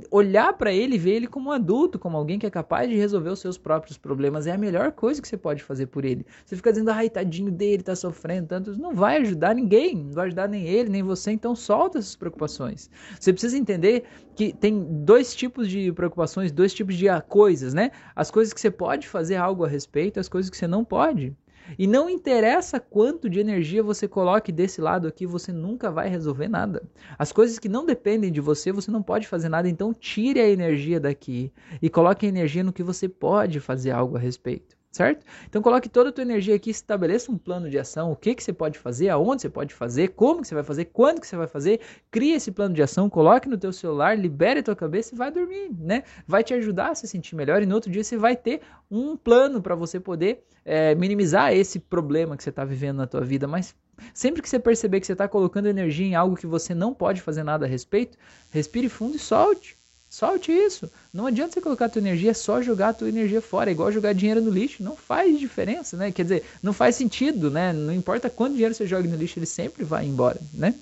olhar 0.10 0.54
para 0.54 0.74
ele 0.74 0.96
e 0.96 1.00
ver 1.00 1.12
ele 1.12 1.28
como 1.28 1.50
um 1.50 1.54
adulto, 1.54 2.00
como 2.00 2.18
alguém 2.18 2.40
que 2.40 2.46
é 2.46 2.50
capaz 2.50 2.90
de 2.90 2.96
resolver 2.96 3.30
os 3.30 3.40
seus 3.40 3.58
próprios 3.58 3.98
problemas. 3.98 4.48
É 4.48 4.52
a 4.52 4.58
melhor 4.58 4.92
coisa 4.92 5.22
que 5.22 5.28
você 5.28 5.38
pode 5.38 5.64
fazer 5.64 5.88
por 5.88 6.04
ele. 6.04 6.26
Você 6.46 6.56
fica 6.56 6.72
dizendo, 6.72 6.92
ai, 6.92 7.10
tadinho 7.10 7.52
dele, 7.52 7.84
tá 7.84 7.96
sofrendo 7.96 8.48
tanto. 8.48 8.78
Não 8.78 8.94
vai 8.94 9.18
ajudar 9.18 9.54
ninguém, 9.54 9.96
não 9.96 10.14
vai 10.14 10.28
ajudar 10.28 10.48
nem 10.48 10.68
ele, 10.68 10.90
nem 10.90 11.04
você, 11.04 11.32
então 11.32 11.56
solta 11.56 12.00
essas 12.00 12.16
preocupações. 12.16 12.90
Você 13.20 13.32
precisa 13.32 13.58
entender 13.58 14.06
que 14.36 14.54
tem 14.54 15.04
dois 15.04 15.36
tipos 15.36 15.70
de 15.70 15.92
preocupações, 15.92 16.52
dois 16.52 16.74
tipos 16.74 16.96
de 16.96 17.06
coisas, 17.28 17.74
né? 17.74 17.92
As 18.16 18.31
coisas 18.32 18.54
que 18.54 18.60
você 18.60 18.72
pode 18.72 19.08
fazer 19.08 19.36
algo 19.36 19.64
a 19.64 19.68
respeito, 19.68 20.20
as 20.20 20.28
coisas 20.28 20.50
que 20.50 20.58
você 20.58 20.68
não 20.68 20.84
pode. 20.84 21.36
E 21.78 21.86
não 21.86 22.10
interessa 22.10 22.80
quanto 22.80 23.30
de 23.30 23.40
energia 23.40 23.84
você 23.84 24.08
coloque 24.08 24.52
desse 24.52 24.82
lado 24.82 25.08
aqui, 25.08 25.26
você 25.26 25.52
nunca 25.52 25.92
vai 25.92 26.10
resolver 26.10 26.48
nada. 26.48 26.84
As 27.18 27.32
coisas 27.32 27.60
que 27.60 27.70
não 27.70 27.86
dependem 27.86 28.32
de 28.32 28.42
você, 28.42 28.72
você 28.72 28.90
não 28.90 29.04
pode 29.04 29.28
fazer 29.28 29.50
nada, 29.50 29.70
então 29.70 29.94
tire 29.94 30.40
a 30.40 30.50
energia 30.50 31.00
daqui 31.00 31.54
e 31.82 31.90
coloque 31.90 32.26
a 32.26 32.30
energia 32.30 32.64
no 32.64 32.74
que 32.74 32.84
você 32.84 33.08
pode 33.08 33.60
fazer 33.60 33.92
algo 33.92 34.18
a 34.18 34.20
respeito 34.20 34.81
certo? 34.92 35.26
Então 35.48 35.62
coloque 35.62 35.88
toda 35.88 36.10
a 36.10 36.12
tua 36.12 36.22
energia 36.22 36.56
aqui, 36.56 36.70
estabeleça 36.70 37.32
um 37.32 37.38
plano 37.38 37.70
de 37.70 37.80
ação, 37.80 38.12
o 38.12 38.16
que 38.16 38.36
que 38.36 38.44
você 38.44 38.52
pode 38.52 38.78
fazer, 38.78 39.10
aonde 39.10 39.42
você 39.42 39.50
pode 39.50 39.74
fazer, 39.74 40.10
como 40.10 40.42
que 40.42 40.48
você 40.48 40.56
vai 40.56 40.64
fazer, 40.64 40.86
quando 40.86 41.22
que 41.22 41.28
você 41.28 41.38
vai 41.38 41.48
fazer, 41.48 41.80
crie 42.12 42.34
esse 42.34 42.52
plano 42.52 42.76
de 42.76 42.84
ação, 42.84 43.10
coloque 43.10 43.48
no 43.48 43.58
teu 43.58 43.72
celular, 43.72 44.18
libere 44.18 44.60
a 44.60 44.64
tua 44.64 44.76
cabeça 44.76 45.16
e 45.16 45.18
vai 45.18 45.32
dormir, 45.32 45.72
né? 45.80 46.04
Vai 46.28 46.44
te 46.44 46.54
ajudar 46.54 46.90
a 46.90 46.96
se 46.96 47.08
sentir 47.08 47.36
melhor 47.36 47.64
e 47.64 47.66
no 47.66 47.76
outro 47.76 47.90
dia 47.90 48.04
você 48.04 48.18
vai 48.18 48.36
ter 48.36 48.62
um 48.90 49.16
plano 49.16 49.62
para 49.62 49.76
você 49.76 50.00
poder 50.00 50.44
é, 50.66 50.94
minimizar 50.96 51.54
esse 51.54 51.80
problema 51.80 52.36
que 52.36 52.44
você 52.44 52.50
está 52.50 52.66
vivendo 52.66 52.98
na 52.98 53.08
tua 53.08 53.22
vida, 53.22 53.48
mas 53.48 53.74
Sempre 54.16 54.42
que 54.42 54.50
você 54.50 54.58
perceber 54.58 55.00
que 55.00 55.06
você 55.06 55.14
está 55.14 55.28
colocando 55.28 55.68
energia 55.68 56.08
em 56.08 56.16
algo 56.16 56.36
que 56.36 56.48
você 56.48 56.74
não 56.74 56.92
pode 56.92 57.22
fazer 57.22 57.44
nada 57.44 57.68
a 57.68 57.70
respeito, 57.70 58.18
respire 58.50 58.90
fundo 58.90 59.16
e 59.16 59.20
solte. 59.20 59.78
Solte 60.12 60.52
isso. 60.52 60.92
Não 61.14 61.26
adianta 61.26 61.54
você 61.54 61.62
colocar 61.62 61.86
a 61.86 61.90
tua 61.90 62.02
energia, 62.02 62.32
é 62.32 62.34
só 62.34 62.62
jogar 62.62 62.90
a 62.90 62.94
tua 62.94 63.08
energia 63.08 63.42
fora. 63.42 63.70
É 63.70 63.74
igual 63.74 63.90
jogar 63.94 64.12
dinheiro 64.14 64.42
no 64.42 64.52
lixo. 64.52 64.84
Não 64.84 64.94
faz 64.94 65.40
diferença, 65.40 65.96
né? 65.96 66.12
Quer 66.12 66.24
dizer, 66.24 66.46
não 66.62 66.74
faz 66.74 66.98
sentido, 66.98 67.50
né? 67.50 67.72
Não 67.72 67.94
importa 67.94 68.30
quanto 68.30 68.52
dinheiro 68.52 68.76
você 68.76 68.86
joga 68.86 69.08
no 69.08 69.16
lixo, 69.16 69.40
ele 69.40 69.46
sempre 69.46 69.86
vai 69.86 70.06
embora, 70.06 70.38
né? 70.54 70.76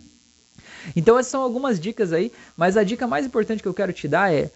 Então 0.96 1.20
essas 1.20 1.32
são 1.32 1.44
algumas 1.44 1.80
dicas 1.80 2.12
aí, 2.12 2.32
mas 2.58 2.76
a 2.76 2.84
dica 2.84 3.06
mais 3.06 3.24
importante 3.24 3.62
que 3.62 3.68
eu 3.68 3.74
quero 3.74 3.94
te 3.94 4.08
dar 4.08 4.34
é 4.34 4.50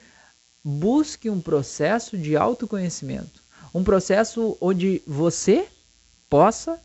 busque 0.65 1.29
um 1.29 1.39
processo 1.39 2.17
de 2.17 2.36
autoconhecimento. 2.36 3.43
Um 3.75 3.83
processo 3.83 4.57
onde 4.59 5.03
você 5.05 5.67
possa 6.27 6.79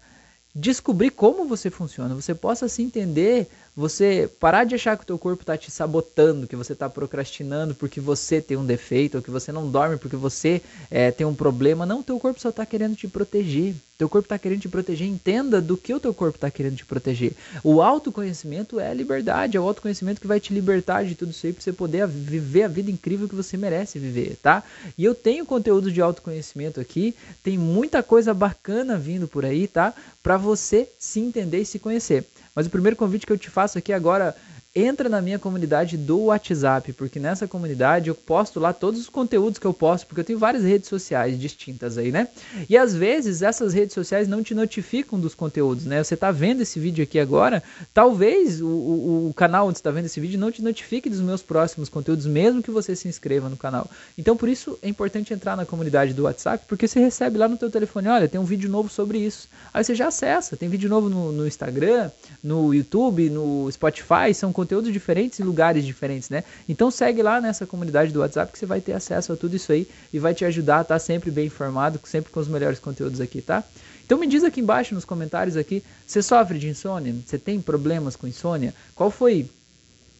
descobrir 0.54 1.10
como 1.10 1.46
você 1.46 1.70
funciona, 1.70 2.14
você 2.14 2.34
possa 2.34 2.68
se 2.68 2.82
entender 2.82 3.48
você 3.78 4.28
parar 4.40 4.64
de 4.64 4.74
achar 4.74 4.96
que 4.96 5.04
o 5.04 5.06
teu 5.06 5.16
corpo 5.16 5.44
está 5.44 5.56
te 5.56 5.70
sabotando, 5.70 6.48
que 6.48 6.56
você 6.56 6.72
está 6.72 6.90
procrastinando 6.90 7.76
porque 7.76 8.00
você 8.00 8.40
tem 8.40 8.56
um 8.56 8.66
defeito, 8.66 9.18
ou 9.18 9.22
que 9.22 9.30
você 9.30 9.52
não 9.52 9.70
dorme 9.70 9.96
porque 9.96 10.16
você 10.16 10.60
é, 10.90 11.12
tem 11.12 11.24
um 11.24 11.32
problema. 11.32 11.86
Não, 11.86 12.02
teu 12.02 12.18
corpo 12.18 12.40
só 12.40 12.48
está 12.48 12.66
querendo 12.66 12.96
te 12.96 13.06
proteger. 13.06 13.76
Teu 13.96 14.08
corpo 14.08 14.26
está 14.26 14.36
querendo 14.36 14.62
te 14.62 14.68
proteger. 14.68 15.06
Entenda 15.06 15.60
do 15.60 15.76
que 15.76 15.94
o 15.94 16.00
teu 16.00 16.12
corpo 16.12 16.36
está 16.36 16.50
querendo 16.50 16.74
te 16.74 16.84
proteger. 16.84 17.34
O 17.62 17.80
autoconhecimento 17.80 18.80
é 18.80 18.92
liberdade, 18.92 19.56
é 19.56 19.60
o 19.60 19.64
autoconhecimento 19.64 20.20
que 20.20 20.26
vai 20.26 20.40
te 20.40 20.52
libertar 20.52 21.04
de 21.04 21.14
tudo 21.14 21.30
isso 21.30 21.46
aí 21.46 21.52
para 21.52 21.62
você 21.62 21.72
poder 21.72 22.04
viver 22.08 22.64
a 22.64 22.68
vida 22.68 22.90
incrível 22.90 23.28
que 23.28 23.34
você 23.36 23.56
merece 23.56 24.00
viver, 24.00 24.36
tá? 24.42 24.64
E 24.96 25.04
eu 25.04 25.14
tenho 25.14 25.46
conteúdo 25.46 25.92
de 25.92 26.00
autoconhecimento 26.00 26.80
aqui, 26.80 27.14
tem 27.44 27.56
muita 27.56 28.02
coisa 28.02 28.34
bacana 28.34 28.98
vindo 28.98 29.28
por 29.28 29.44
aí, 29.44 29.68
tá? 29.68 29.94
Para 30.20 30.36
você 30.36 30.88
se 30.98 31.20
entender 31.20 31.60
e 31.60 31.64
se 31.64 31.78
conhecer. 31.78 32.24
Mas 32.54 32.66
o 32.66 32.70
primeiro 32.70 32.96
convite 32.96 33.26
que 33.26 33.32
eu 33.32 33.38
te 33.38 33.50
faço 33.50 33.78
aqui 33.78 33.92
agora, 33.92 34.34
entra 34.80 35.08
na 35.08 35.20
minha 35.20 35.38
comunidade 35.38 35.96
do 35.96 36.24
WhatsApp, 36.24 36.92
porque 36.92 37.18
nessa 37.18 37.46
comunidade 37.46 38.08
eu 38.08 38.14
posto 38.14 38.60
lá 38.60 38.72
todos 38.72 39.00
os 39.00 39.08
conteúdos 39.08 39.58
que 39.58 39.66
eu 39.66 39.74
posto, 39.74 40.06
porque 40.06 40.20
eu 40.20 40.24
tenho 40.24 40.38
várias 40.38 40.62
redes 40.62 40.88
sociais 40.88 41.38
distintas 41.38 41.98
aí, 41.98 42.12
né? 42.12 42.28
E 42.68 42.76
às 42.76 42.94
vezes 42.94 43.42
essas 43.42 43.74
redes 43.74 43.94
sociais 43.94 44.28
não 44.28 44.42
te 44.42 44.54
notificam 44.54 45.18
dos 45.18 45.34
conteúdos, 45.34 45.84
né? 45.84 46.02
Você 46.02 46.14
está 46.14 46.30
vendo 46.30 46.60
esse 46.60 46.78
vídeo 46.78 47.02
aqui 47.02 47.18
agora, 47.18 47.62
talvez 47.92 48.60
o, 48.60 48.66
o, 48.66 49.28
o 49.30 49.34
canal 49.34 49.68
onde 49.68 49.78
está 49.78 49.90
vendo 49.90 50.06
esse 50.06 50.20
vídeo 50.20 50.38
não 50.38 50.52
te 50.52 50.62
notifique 50.62 51.10
dos 51.10 51.20
meus 51.20 51.42
próximos 51.42 51.88
conteúdos, 51.88 52.26
mesmo 52.26 52.62
que 52.62 52.70
você 52.70 52.94
se 52.94 53.08
inscreva 53.08 53.48
no 53.48 53.56
canal. 53.56 53.90
Então 54.16 54.36
por 54.36 54.48
isso 54.48 54.78
é 54.80 54.88
importante 54.88 55.34
entrar 55.34 55.56
na 55.56 55.66
comunidade 55.66 56.14
do 56.14 56.22
WhatsApp, 56.22 56.64
porque 56.68 56.86
você 56.86 57.00
recebe 57.00 57.36
lá 57.36 57.48
no 57.48 57.56
teu 57.56 57.70
telefone, 57.70 58.08
olha, 58.08 58.28
tem 58.28 58.40
um 58.40 58.44
vídeo 58.44 58.70
novo 58.70 58.88
sobre 58.88 59.18
isso. 59.18 59.48
Aí 59.74 59.82
você 59.82 59.94
já 59.94 60.08
acessa, 60.08 60.56
tem 60.56 60.68
vídeo 60.68 60.88
novo 60.88 61.08
no, 61.08 61.32
no 61.32 61.46
Instagram, 61.46 62.10
no 62.42 62.72
YouTube, 62.72 63.28
no 63.28 63.70
Spotify, 63.70 64.32
são 64.32 64.52
conteúdos 64.52 64.67
conteúdos 64.68 64.92
diferentes 64.92 65.40
em 65.40 65.44
lugares 65.44 65.82
diferentes, 65.86 66.28
né? 66.28 66.44
Então 66.68 66.90
segue 66.90 67.22
lá 67.22 67.40
nessa 67.40 67.66
comunidade 67.66 68.12
do 68.12 68.20
WhatsApp 68.20 68.52
que 68.52 68.58
você 68.58 68.66
vai 68.66 68.82
ter 68.82 68.92
acesso 68.92 69.32
a 69.32 69.36
tudo 69.36 69.56
isso 69.56 69.72
aí 69.72 69.88
e 70.12 70.18
vai 70.18 70.34
te 70.34 70.44
ajudar 70.44 70.78
a 70.78 70.82
estar 70.82 70.98
sempre 70.98 71.30
bem 71.30 71.46
informado, 71.46 71.98
sempre 72.04 72.30
com 72.30 72.38
os 72.38 72.46
melhores 72.46 72.78
conteúdos 72.78 73.18
aqui, 73.18 73.40
tá? 73.40 73.64
Então 74.04 74.18
me 74.18 74.26
diz 74.26 74.44
aqui 74.44 74.60
embaixo 74.60 74.94
nos 74.94 75.06
comentários 75.06 75.56
aqui, 75.56 75.82
você 76.06 76.20
sofre 76.20 76.58
de 76.58 76.68
insônia? 76.68 77.14
Você 77.26 77.38
tem 77.38 77.60
problemas 77.62 78.14
com 78.14 78.26
insônia? 78.26 78.74
Qual 78.94 79.10
foi 79.10 79.48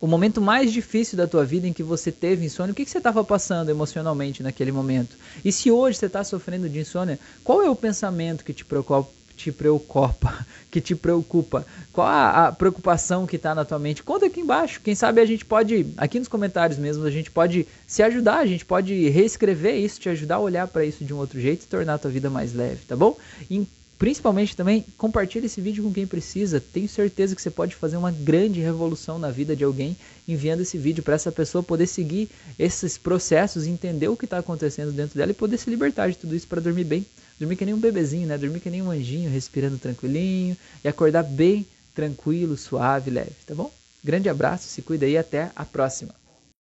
o 0.01 0.07
momento 0.07 0.41
mais 0.41 0.73
difícil 0.73 1.19
da 1.19 1.27
tua 1.27 1.45
vida 1.45 1.67
em 1.67 1.73
que 1.73 1.83
você 1.83 2.11
teve 2.11 2.47
insônia, 2.47 2.73
o 2.73 2.75
que, 2.75 2.85
que 2.85 2.91
você 2.91 2.99
estava 2.99 3.23
passando 3.23 3.69
emocionalmente 3.69 4.43
naquele 4.43 4.73
momento? 4.73 5.17
E 5.45 5.53
se 5.53 5.71
hoje 5.71 5.99
você 5.99 6.07
está 6.07 6.25
sofrendo 6.25 6.69
de 6.69 6.79
insônia, 6.79 7.19
qual 7.45 7.63
é 7.63 7.69
o 7.69 7.77
pensamento 7.77 8.45
que 8.45 8.55
te 8.55 8.65
preocupa, 8.65 9.11
te 9.39 9.53
preocupa, 9.53 10.45
que 10.71 10.81
te 10.81 10.95
preocupa? 10.95 11.65
Qual 11.93 12.07
a, 12.07 12.49
a 12.49 12.53
preocupação 12.53 13.27
que 13.27 13.37
está 13.37 13.55
na 13.55 13.65
tua 13.65 13.79
mente? 13.79 14.03
Conta 14.03 14.27
aqui 14.27 14.41
embaixo. 14.41 14.81
Quem 14.83 14.95
sabe 14.95 15.21
a 15.21 15.27
gente 15.27 15.45
pode, 15.45 15.87
aqui 15.97 16.19
nos 16.19 16.29
comentários 16.29 16.79
mesmo, 16.79 17.05
a 17.05 17.11
gente 17.11 17.31
pode 17.31 17.67
se 17.87 18.03
ajudar, 18.03 18.39
a 18.39 18.47
gente 18.47 18.65
pode 18.65 19.09
reescrever 19.09 19.77
isso, 19.77 20.01
te 20.01 20.09
ajudar 20.09 20.37
a 20.37 20.41
olhar 20.41 20.67
para 20.67 20.85
isso 20.85 21.05
de 21.05 21.15
um 21.15 21.19
outro 21.19 21.41
jeito 21.41 21.63
e 21.63 21.69
tornar 21.69 21.95
a 21.95 21.99
tua 21.99 22.11
vida 22.11 22.29
mais 22.29 22.53
leve, 22.53 22.81
tá 22.87 22.97
bom? 22.97 23.17
E, 23.51 23.67
principalmente 23.99 24.55
também 24.55 24.85
compartilhe 24.97 25.47
esse 25.47 25.61
vídeo 25.61 25.83
com 25.83 25.93
quem 25.93 26.07
precisa. 26.07 26.61
Tenho 26.61 26.89
certeza 26.89 27.35
que 27.35 27.43
você 27.43 27.51
pode 27.51 27.75
fazer 27.75 27.97
uma 27.97 28.13
grande 28.13 28.61
revolução 28.61 29.19
na 29.19 29.31
vida 29.31 29.57
de 29.57 29.65
alguém 29.65 29.97
enviando 30.27 30.61
esse 30.61 30.79
vídeo 30.79 31.03
para 31.03 31.15
essa 31.15 31.33
pessoa 31.33 31.63
poder 31.63 31.87
seguir 31.87 32.29
esses 32.59 32.97
processos, 32.97 33.67
entender 33.67 34.09
o 34.09 34.17
que 34.17 34.25
está 34.25 34.39
acontecendo 34.39 34.93
dentro 34.93 35.17
dela 35.17 35.33
e 35.33 35.35
poder 35.35 35.59
se 35.59 35.69
libertar 35.69 36.11
de 36.11 36.17
tudo 36.17 36.37
isso 36.37 36.47
para 36.47 36.61
dormir 36.61 36.85
bem. 36.85 37.05
Dormir 37.39 37.57
que 37.57 37.65
nem 37.65 37.75
um 37.75 37.79
bebezinho, 37.79 38.27
né? 38.27 38.37
Dormir 38.37 38.61
que 38.61 38.71
nem 38.71 38.83
um 38.83 38.91
anjinho, 38.91 39.31
respirando 39.31 39.79
tranquilinho 39.79 40.57
e 40.83 40.89
acordar 40.89 41.23
bem 41.23 41.67
tranquilo, 41.95 42.57
suave, 42.57 43.11
leve, 43.11 43.37
tá 43.47 43.55
bom? 43.55 43.71
Grande 44.03 44.29
abraço, 44.29 44.69
se 44.69 44.83
cuida 44.83 45.07
aí, 45.07 45.17
até 45.17 45.51
a 45.55 45.65
próxima. 45.65 46.15